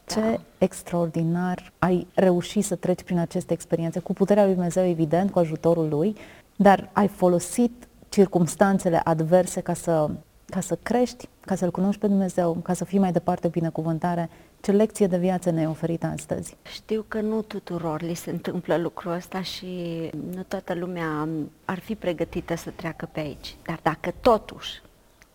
Ce 0.05 0.19
da. 0.19 0.39
extraordinar 0.57 1.71
ai 1.79 2.07
reușit 2.13 2.65
să 2.65 2.75
treci 2.75 3.03
prin 3.03 3.19
aceste 3.19 3.53
experiențe, 3.53 3.99
cu 3.99 4.13
puterea 4.13 4.43
lui 4.43 4.53
Dumnezeu, 4.53 4.87
evident, 4.87 5.31
cu 5.31 5.39
ajutorul 5.39 5.87
lui, 5.89 6.15
dar 6.55 6.89
ai 6.93 7.07
folosit 7.07 7.87
circumstanțele 8.09 9.01
adverse 9.03 9.61
ca 9.61 9.73
să, 9.73 10.09
ca 10.45 10.59
să 10.59 10.77
crești, 10.83 11.27
ca 11.39 11.55
să-L 11.55 11.71
cunoști 11.71 12.01
pe 12.01 12.07
Dumnezeu, 12.07 12.53
ca 12.53 12.73
să 12.73 12.85
fii 12.85 12.99
mai 12.99 13.11
departe 13.11 13.47
binecuvântare 13.47 14.29
ce 14.61 14.71
lecție 14.71 15.07
de 15.07 15.17
viață 15.17 15.51
ne-ai 15.51 15.65
oferit 15.67 16.03
astăzi? 16.03 16.55
Știu 16.61 17.05
că 17.07 17.21
nu 17.21 17.41
tuturor 17.41 18.01
li 18.01 18.13
se 18.13 18.29
întâmplă 18.29 18.77
lucrul 18.77 19.11
ăsta 19.11 19.41
și 19.41 20.09
nu 20.33 20.43
toată 20.47 20.73
lumea 20.73 21.27
ar 21.65 21.79
fi 21.79 21.95
pregătită 21.95 22.55
să 22.55 22.69
treacă 22.69 23.09
pe 23.11 23.19
aici. 23.19 23.55
Dar 23.63 23.79
dacă 23.81 24.13
totuși, 24.21 24.81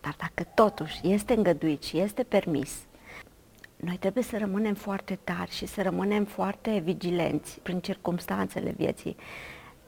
dar 0.01 0.17
dacă 0.19 0.51
totuși 0.55 1.01
este 1.03 1.33
îngăduit 1.33 1.83
și 1.83 1.99
este 1.99 2.23
permis, 2.23 2.73
noi 3.77 3.97
trebuie 3.97 4.25
să 4.25 4.39
rămânem 4.39 4.75
foarte 4.75 5.19
tari 5.25 5.51
și 5.51 5.67
să 5.67 5.83
rămânem 5.83 6.25
foarte 6.25 6.79
vigilenți 6.85 7.61
prin 7.63 7.81
circumstanțele 7.81 8.75
vieții 8.77 9.17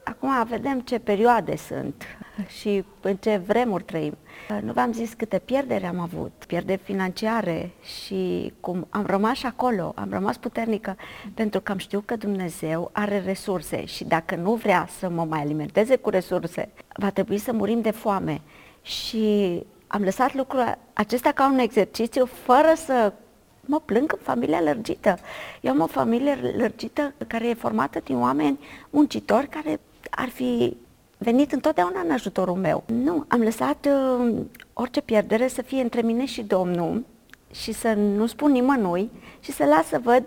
Acum 0.09 0.45
vedem 0.47 0.81
ce 0.81 0.99
perioade 0.99 1.55
sunt 1.55 2.03
și 2.47 2.83
în 3.01 3.15
ce 3.15 3.37
vremuri 3.37 3.83
trăim. 3.83 4.17
Nu 4.61 4.73
v-am 4.73 4.91
zis 4.91 5.13
câte 5.13 5.39
pierderi 5.39 5.85
am 5.85 5.99
avut, 5.99 6.31
pierderi 6.47 6.81
financiare 6.83 7.71
și 7.83 8.53
cum 8.59 8.87
am 8.89 9.05
rămas 9.05 9.43
acolo, 9.43 9.91
am 9.95 10.07
rămas 10.09 10.37
puternică 10.37 10.97
pentru 11.33 11.61
că 11.61 11.71
am 11.71 11.77
știut 11.77 12.05
că 12.05 12.15
Dumnezeu 12.15 12.89
are 12.93 13.19
resurse 13.25 13.85
și 13.85 14.03
dacă 14.03 14.35
nu 14.35 14.53
vrea 14.53 14.87
să 14.99 15.09
mă 15.09 15.25
mai 15.29 15.39
alimenteze 15.39 15.95
cu 15.95 16.09
resurse, 16.09 16.69
va 16.93 17.09
trebui 17.09 17.37
să 17.37 17.53
murim 17.53 17.81
de 17.81 17.91
foame. 17.91 18.41
Și 18.81 19.63
am 19.87 20.03
lăsat 20.03 20.33
lucrul 20.33 20.77
acesta 20.93 21.31
ca 21.31 21.49
un 21.51 21.57
exercițiu 21.57 22.25
fără 22.25 22.73
să 22.75 23.13
mă 23.61 23.79
plâng 23.79 24.11
în 24.11 24.19
familia 24.21 24.61
lărgită. 24.61 25.17
Eu 25.61 25.71
am 25.71 25.79
o 25.79 25.87
familie 25.87 26.53
lărgită 26.57 27.13
care 27.27 27.47
e 27.47 27.53
formată 27.53 27.99
din 28.03 28.19
oameni 28.19 28.59
muncitori 28.89 29.47
care 29.47 29.79
ar 30.09 30.29
fi 30.29 30.77
venit 31.21 31.51
întotdeauna 31.51 31.99
în 31.99 32.11
ajutorul 32.11 32.55
meu. 32.55 32.83
Nu, 32.85 33.25
am 33.27 33.41
lăsat 33.41 33.87
uh, 33.89 34.35
orice 34.73 35.01
pierdere 35.01 35.47
să 35.47 35.61
fie 35.61 35.81
între 35.81 36.01
mine 36.01 36.25
și 36.25 36.41
Domnul 36.41 37.05
și 37.51 37.71
să 37.71 37.93
nu 37.93 38.25
spun 38.25 38.51
nimănui 38.51 39.09
și 39.39 39.51
să 39.51 39.63
las 39.65 39.87
să 39.87 39.99
văd 40.03 40.23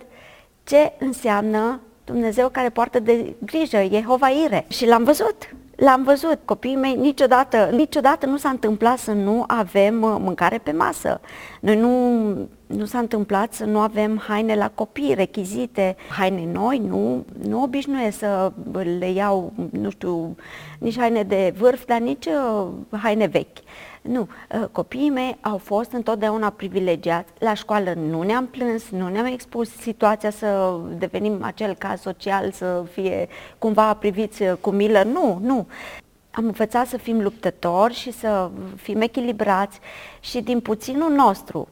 ce 0.64 0.92
înseamnă 0.98 1.80
Dumnezeu 2.04 2.48
care 2.48 2.68
poartă 2.68 3.00
de 3.00 3.34
grijă, 3.38 3.82
Jehova 3.90 4.28
Ire. 4.28 4.64
Și 4.68 4.86
l-am 4.86 5.04
văzut, 5.04 5.54
l-am 5.76 6.02
văzut. 6.02 6.38
Copiii 6.44 6.76
mei 6.76 6.94
niciodată, 6.94 7.68
niciodată 7.72 8.26
nu 8.26 8.36
s-a 8.36 8.48
întâmplat 8.48 8.98
să 8.98 9.12
nu 9.12 9.44
avem 9.46 10.02
uh, 10.02 10.16
mâncare 10.18 10.58
pe 10.58 10.72
masă. 10.72 11.20
Noi 11.60 11.76
nu, 11.76 12.48
nu 12.76 12.84
s-a 12.84 12.98
întâmplat 12.98 13.52
să 13.52 13.64
nu 13.64 13.78
avem 13.78 14.18
haine 14.28 14.54
la 14.54 14.70
copii, 14.74 15.14
rechizite, 15.14 15.96
haine 16.08 16.52
noi, 16.52 16.78
nu, 16.78 17.24
nu 17.42 17.62
obișnuiesc 17.62 18.18
să 18.18 18.52
le 18.98 19.10
iau, 19.10 19.52
nu 19.70 19.90
știu, 19.90 20.36
nici 20.78 20.98
haine 20.98 21.22
de 21.22 21.54
vârf, 21.58 21.84
dar 21.84 22.00
nici 22.00 22.26
uh, 22.26 22.68
haine 22.90 23.26
vechi. 23.26 23.58
Nu, 24.02 24.28
ă, 24.62 24.66
copiii 24.72 25.10
mei 25.10 25.36
au 25.40 25.58
fost 25.58 25.92
întotdeauna 25.92 26.50
privilegiați. 26.50 27.32
La 27.38 27.54
școală 27.54 27.92
nu 27.92 28.22
ne-am 28.22 28.46
plâns, 28.46 28.90
nu 28.90 29.08
ne-am 29.08 29.26
expus 29.26 29.70
situația 29.70 30.30
să 30.30 30.80
devenim 30.98 31.38
acel 31.42 31.74
caz 31.74 32.00
social, 32.00 32.50
să 32.50 32.84
fie 32.92 33.28
cumva 33.58 33.94
priviți 33.94 34.44
cu 34.60 34.70
milă. 34.70 35.02
Nu, 35.02 35.38
nu. 35.42 35.66
Am 36.30 36.44
învățat 36.44 36.86
să 36.86 36.96
fim 36.96 37.20
luptători 37.20 37.94
și 37.94 38.12
să 38.12 38.50
fim 38.76 39.00
echilibrați 39.00 39.80
și 40.20 40.40
din 40.40 40.60
puținul 40.60 41.10
nostru 41.10 41.68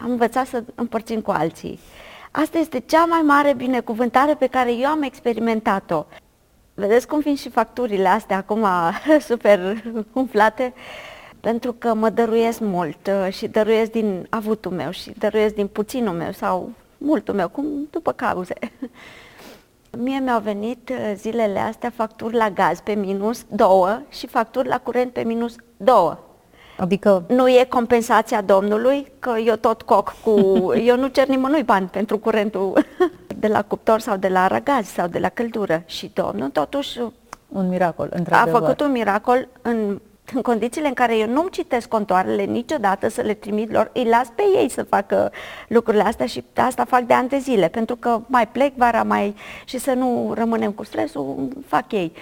am 0.00 0.10
învățat 0.10 0.46
să 0.46 0.62
împărțim 0.74 1.20
cu 1.20 1.30
alții. 1.30 1.78
Asta 2.30 2.58
este 2.58 2.80
cea 2.80 3.04
mai 3.04 3.20
mare 3.20 3.54
binecuvântare 3.54 4.34
pe 4.34 4.46
care 4.46 4.72
eu 4.72 4.88
am 4.88 5.02
experimentat-o. 5.02 6.04
Vedeți 6.74 7.06
cum 7.06 7.20
vin 7.20 7.36
și 7.36 7.50
facturile 7.50 8.08
astea 8.08 8.36
acum 8.36 8.66
super 9.28 9.82
umflate? 10.12 10.74
pentru 11.40 11.72
că 11.72 11.94
mă 11.94 12.10
dăruiesc 12.10 12.60
mult 12.60 13.06
uh, 13.06 13.32
și 13.32 13.48
dăruiesc 13.48 13.90
din 13.90 14.26
avutul 14.30 14.72
meu 14.72 14.90
și 14.90 15.10
dăruiesc 15.18 15.54
din 15.54 15.66
puținul 15.66 16.14
meu 16.14 16.32
sau 16.32 16.72
multul 16.98 17.34
meu, 17.34 17.48
cum 17.48 17.64
după 17.90 18.12
cauze. 18.12 18.54
Mie 19.98 20.18
mi-au 20.18 20.40
venit 20.40 20.88
uh, 20.88 21.12
zilele 21.14 21.58
astea 21.58 21.90
facturi 21.90 22.34
la 22.34 22.50
gaz 22.50 22.80
pe 22.80 22.92
minus 22.92 23.44
două 23.48 24.00
și 24.08 24.26
facturi 24.26 24.68
la 24.68 24.78
curent 24.78 25.12
pe 25.12 25.22
minus 25.22 25.56
două. 25.76 26.18
Adică... 26.78 27.24
Nu 27.28 27.48
e 27.48 27.66
compensația 27.68 28.40
Domnului, 28.40 29.12
că 29.18 29.34
eu 29.44 29.54
tot 29.54 29.82
coc 29.82 30.14
cu... 30.24 30.32
eu 30.90 30.96
nu 30.96 31.06
cer 31.06 31.26
nimănui 31.26 31.62
bani 31.62 31.86
pentru 31.86 32.18
curentul 32.18 32.84
de 33.40 33.46
la 33.46 33.62
cuptor 33.62 34.00
sau 34.00 34.16
de 34.16 34.28
la 34.28 34.44
aragaz 34.44 34.86
sau 34.86 35.06
de 35.06 35.18
la 35.18 35.28
căldură. 35.28 35.82
Și 35.86 36.10
Domnul 36.14 36.48
totuși... 36.48 37.00
Un 37.48 37.68
miracol, 37.68 38.08
într-adevăr. 38.14 38.54
A 38.54 38.64
făcut 38.64 38.80
un 38.80 38.90
miracol 38.90 39.48
în 39.62 39.98
în 40.34 40.42
condițiile 40.42 40.88
în 40.88 40.94
care 40.94 41.16
eu 41.16 41.28
nu-mi 41.28 41.50
citesc 41.50 41.88
contoarele 41.88 42.44
niciodată 42.44 43.08
să 43.08 43.20
le 43.20 43.34
trimit 43.34 43.70
lor, 43.70 43.90
îi 43.94 44.04
las 44.04 44.28
pe 44.34 44.42
ei 44.60 44.70
să 44.70 44.82
facă 44.82 45.32
lucrurile 45.68 46.02
astea 46.02 46.26
și 46.26 46.44
asta 46.54 46.84
fac 46.84 47.00
de 47.02 47.14
ani 47.14 47.28
de 47.28 47.38
zile, 47.38 47.68
pentru 47.68 47.96
că 47.96 48.20
mai 48.26 48.48
plec 48.48 48.76
vara 48.76 49.02
mai 49.02 49.34
și 49.64 49.78
să 49.78 49.92
nu 49.92 50.32
rămânem 50.34 50.72
cu 50.72 50.84
stresul, 50.84 51.48
fac 51.66 51.92
ei. 51.92 52.12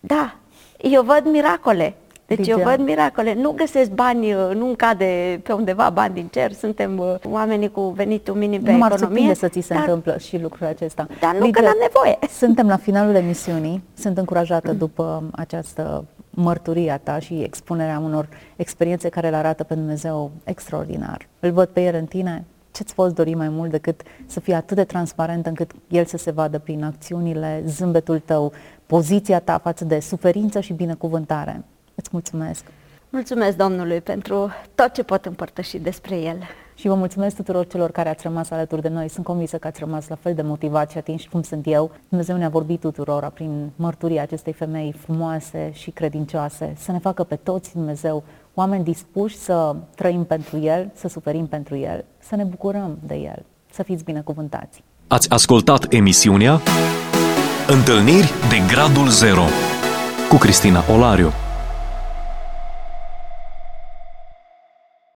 Da, 0.00 0.34
eu 0.76 1.02
văd 1.02 1.24
miracole. 1.24 1.94
Deci 2.26 2.38
Ligia. 2.38 2.50
eu 2.50 2.64
văd 2.64 2.80
miracole. 2.80 3.34
Nu 3.34 3.50
găsesc 3.50 3.90
bani, 3.90 4.32
nu 4.54 4.74
cade 4.76 5.40
pe 5.42 5.52
undeva 5.52 5.90
bani 5.90 6.14
din 6.14 6.26
cer, 6.26 6.52
suntem 6.52 6.98
uh, 6.98 7.14
oamenii 7.30 7.70
cu 7.70 7.80
venitul 7.80 8.34
minim 8.34 8.62
pe 8.62 8.72
nu 8.72 8.86
economie. 8.86 9.26
Nu 9.26 9.34
să 9.34 9.48
ți 9.48 9.60
se 9.60 9.74
dar, 9.74 9.82
întâmplă 9.82 10.18
și 10.18 10.38
lucrul 10.38 10.66
acesta. 10.66 11.06
Dar 11.20 11.34
nu 11.34 11.44
Ligia, 11.44 11.60
că 11.60 11.66
n-am 11.66 11.76
nevoie. 11.80 12.18
Suntem 12.42 12.66
la 12.66 12.76
finalul 12.76 13.14
emisiunii. 13.14 13.82
Sunt 13.94 14.18
încurajată 14.18 14.72
după 14.72 15.22
această 15.32 16.04
mărturia 16.30 16.98
ta 16.98 17.18
și 17.18 17.42
expunerea 17.42 17.98
unor 17.98 18.28
experiențe 18.56 19.08
care 19.08 19.30
le 19.30 19.36
arată 19.36 19.64
pe 19.64 19.74
Dumnezeu 19.74 20.30
extraordinar. 20.44 21.28
Îl 21.40 21.50
văd 21.50 21.68
pe 21.68 21.80
El 21.80 21.94
în 21.94 22.06
tine, 22.06 22.44
ce-ți 22.70 22.94
poți 22.94 23.14
dori 23.14 23.34
mai 23.34 23.48
mult 23.48 23.70
decât 23.70 24.00
să 24.26 24.40
fii 24.40 24.52
atât 24.52 24.76
de 24.76 24.84
transparent 24.84 25.46
încât 25.46 25.70
El 25.88 26.04
să 26.04 26.16
se 26.16 26.30
vadă 26.30 26.58
prin 26.58 26.84
acțiunile, 26.84 27.62
zâmbetul 27.66 28.18
tău, 28.18 28.52
poziția 28.86 29.40
ta 29.40 29.58
față 29.58 29.84
de 29.84 30.00
suferință 30.00 30.60
și 30.60 30.72
binecuvântare. 30.72 31.64
Îți 31.96 32.08
mulțumesc! 32.12 32.64
Mulțumesc 33.08 33.56
Domnului 33.56 34.00
pentru 34.00 34.50
tot 34.74 34.92
ce 34.92 35.02
pot 35.02 35.24
împărtăși 35.24 35.78
despre 35.78 36.16
El. 36.16 36.42
Și 36.74 36.88
vă 36.88 36.94
mulțumesc 36.94 37.36
tuturor 37.36 37.66
celor 37.66 37.90
care 37.90 38.08
ați 38.08 38.22
rămas 38.22 38.50
alături 38.50 38.82
de 38.82 38.88
noi. 38.88 39.08
Sunt 39.08 39.24
convinsă 39.24 39.56
că 39.56 39.66
ați 39.66 39.80
rămas 39.80 40.08
la 40.08 40.14
fel 40.14 40.34
de 40.34 40.42
motivați 40.42 40.92
și 40.92 40.98
atinși 40.98 41.28
cum 41.28 41.42
sunt 41.42 41.66
eu. 41.66 41.90
Dumnezeu 42.08 42.36
ne-a 42.36 42.48
vorbit 42.48 42.80
tuturor 42.80 43.30
prin 43.34 43.70
mărturia 43.76 44.22
acestei 44.22 44.52
femei 44.52 44.94
frumoase 44.98 45.70
și 45.72 45.90
credincioase. 45.90 46.74
Să 46.78 46.92
ne 46.92 46.98
facă 46.98 47.24
pe 47.24 47.36
toți 47.36 47.72
Dumnezeu 47.72 48.24
oameni 48.54 48.84
dispuși 48.84 49.36
să 49.36 49.76
trăim 49.94 50.24
pentru 50.24 50.58
El, 50.58 50.90
să 50.94 51.08
suferim 51.08 51.46
pentru 51.46 51.76
El, 51.76 52.04
să 52.18 52.36
ne 52.36 52.44
bucurăm 52.44 52.98
de 53.06 53.14
El. 53.14 53.44
Să 53.72 53.82
fiți 53.82 54.04
binecuvântați. 54.04 54.82
Ați 55.06 55.30
ascultat 55.30 55.92
emisiunea 55.92 56.60
Întâlniri 57.68 58.32
de 58.48 58.56
Gradul 58.72 59.08
Zero 59.08 59.44
cu 60.28 60.36
Cristina 60.36 60.84
Olariu. 60.92 61.32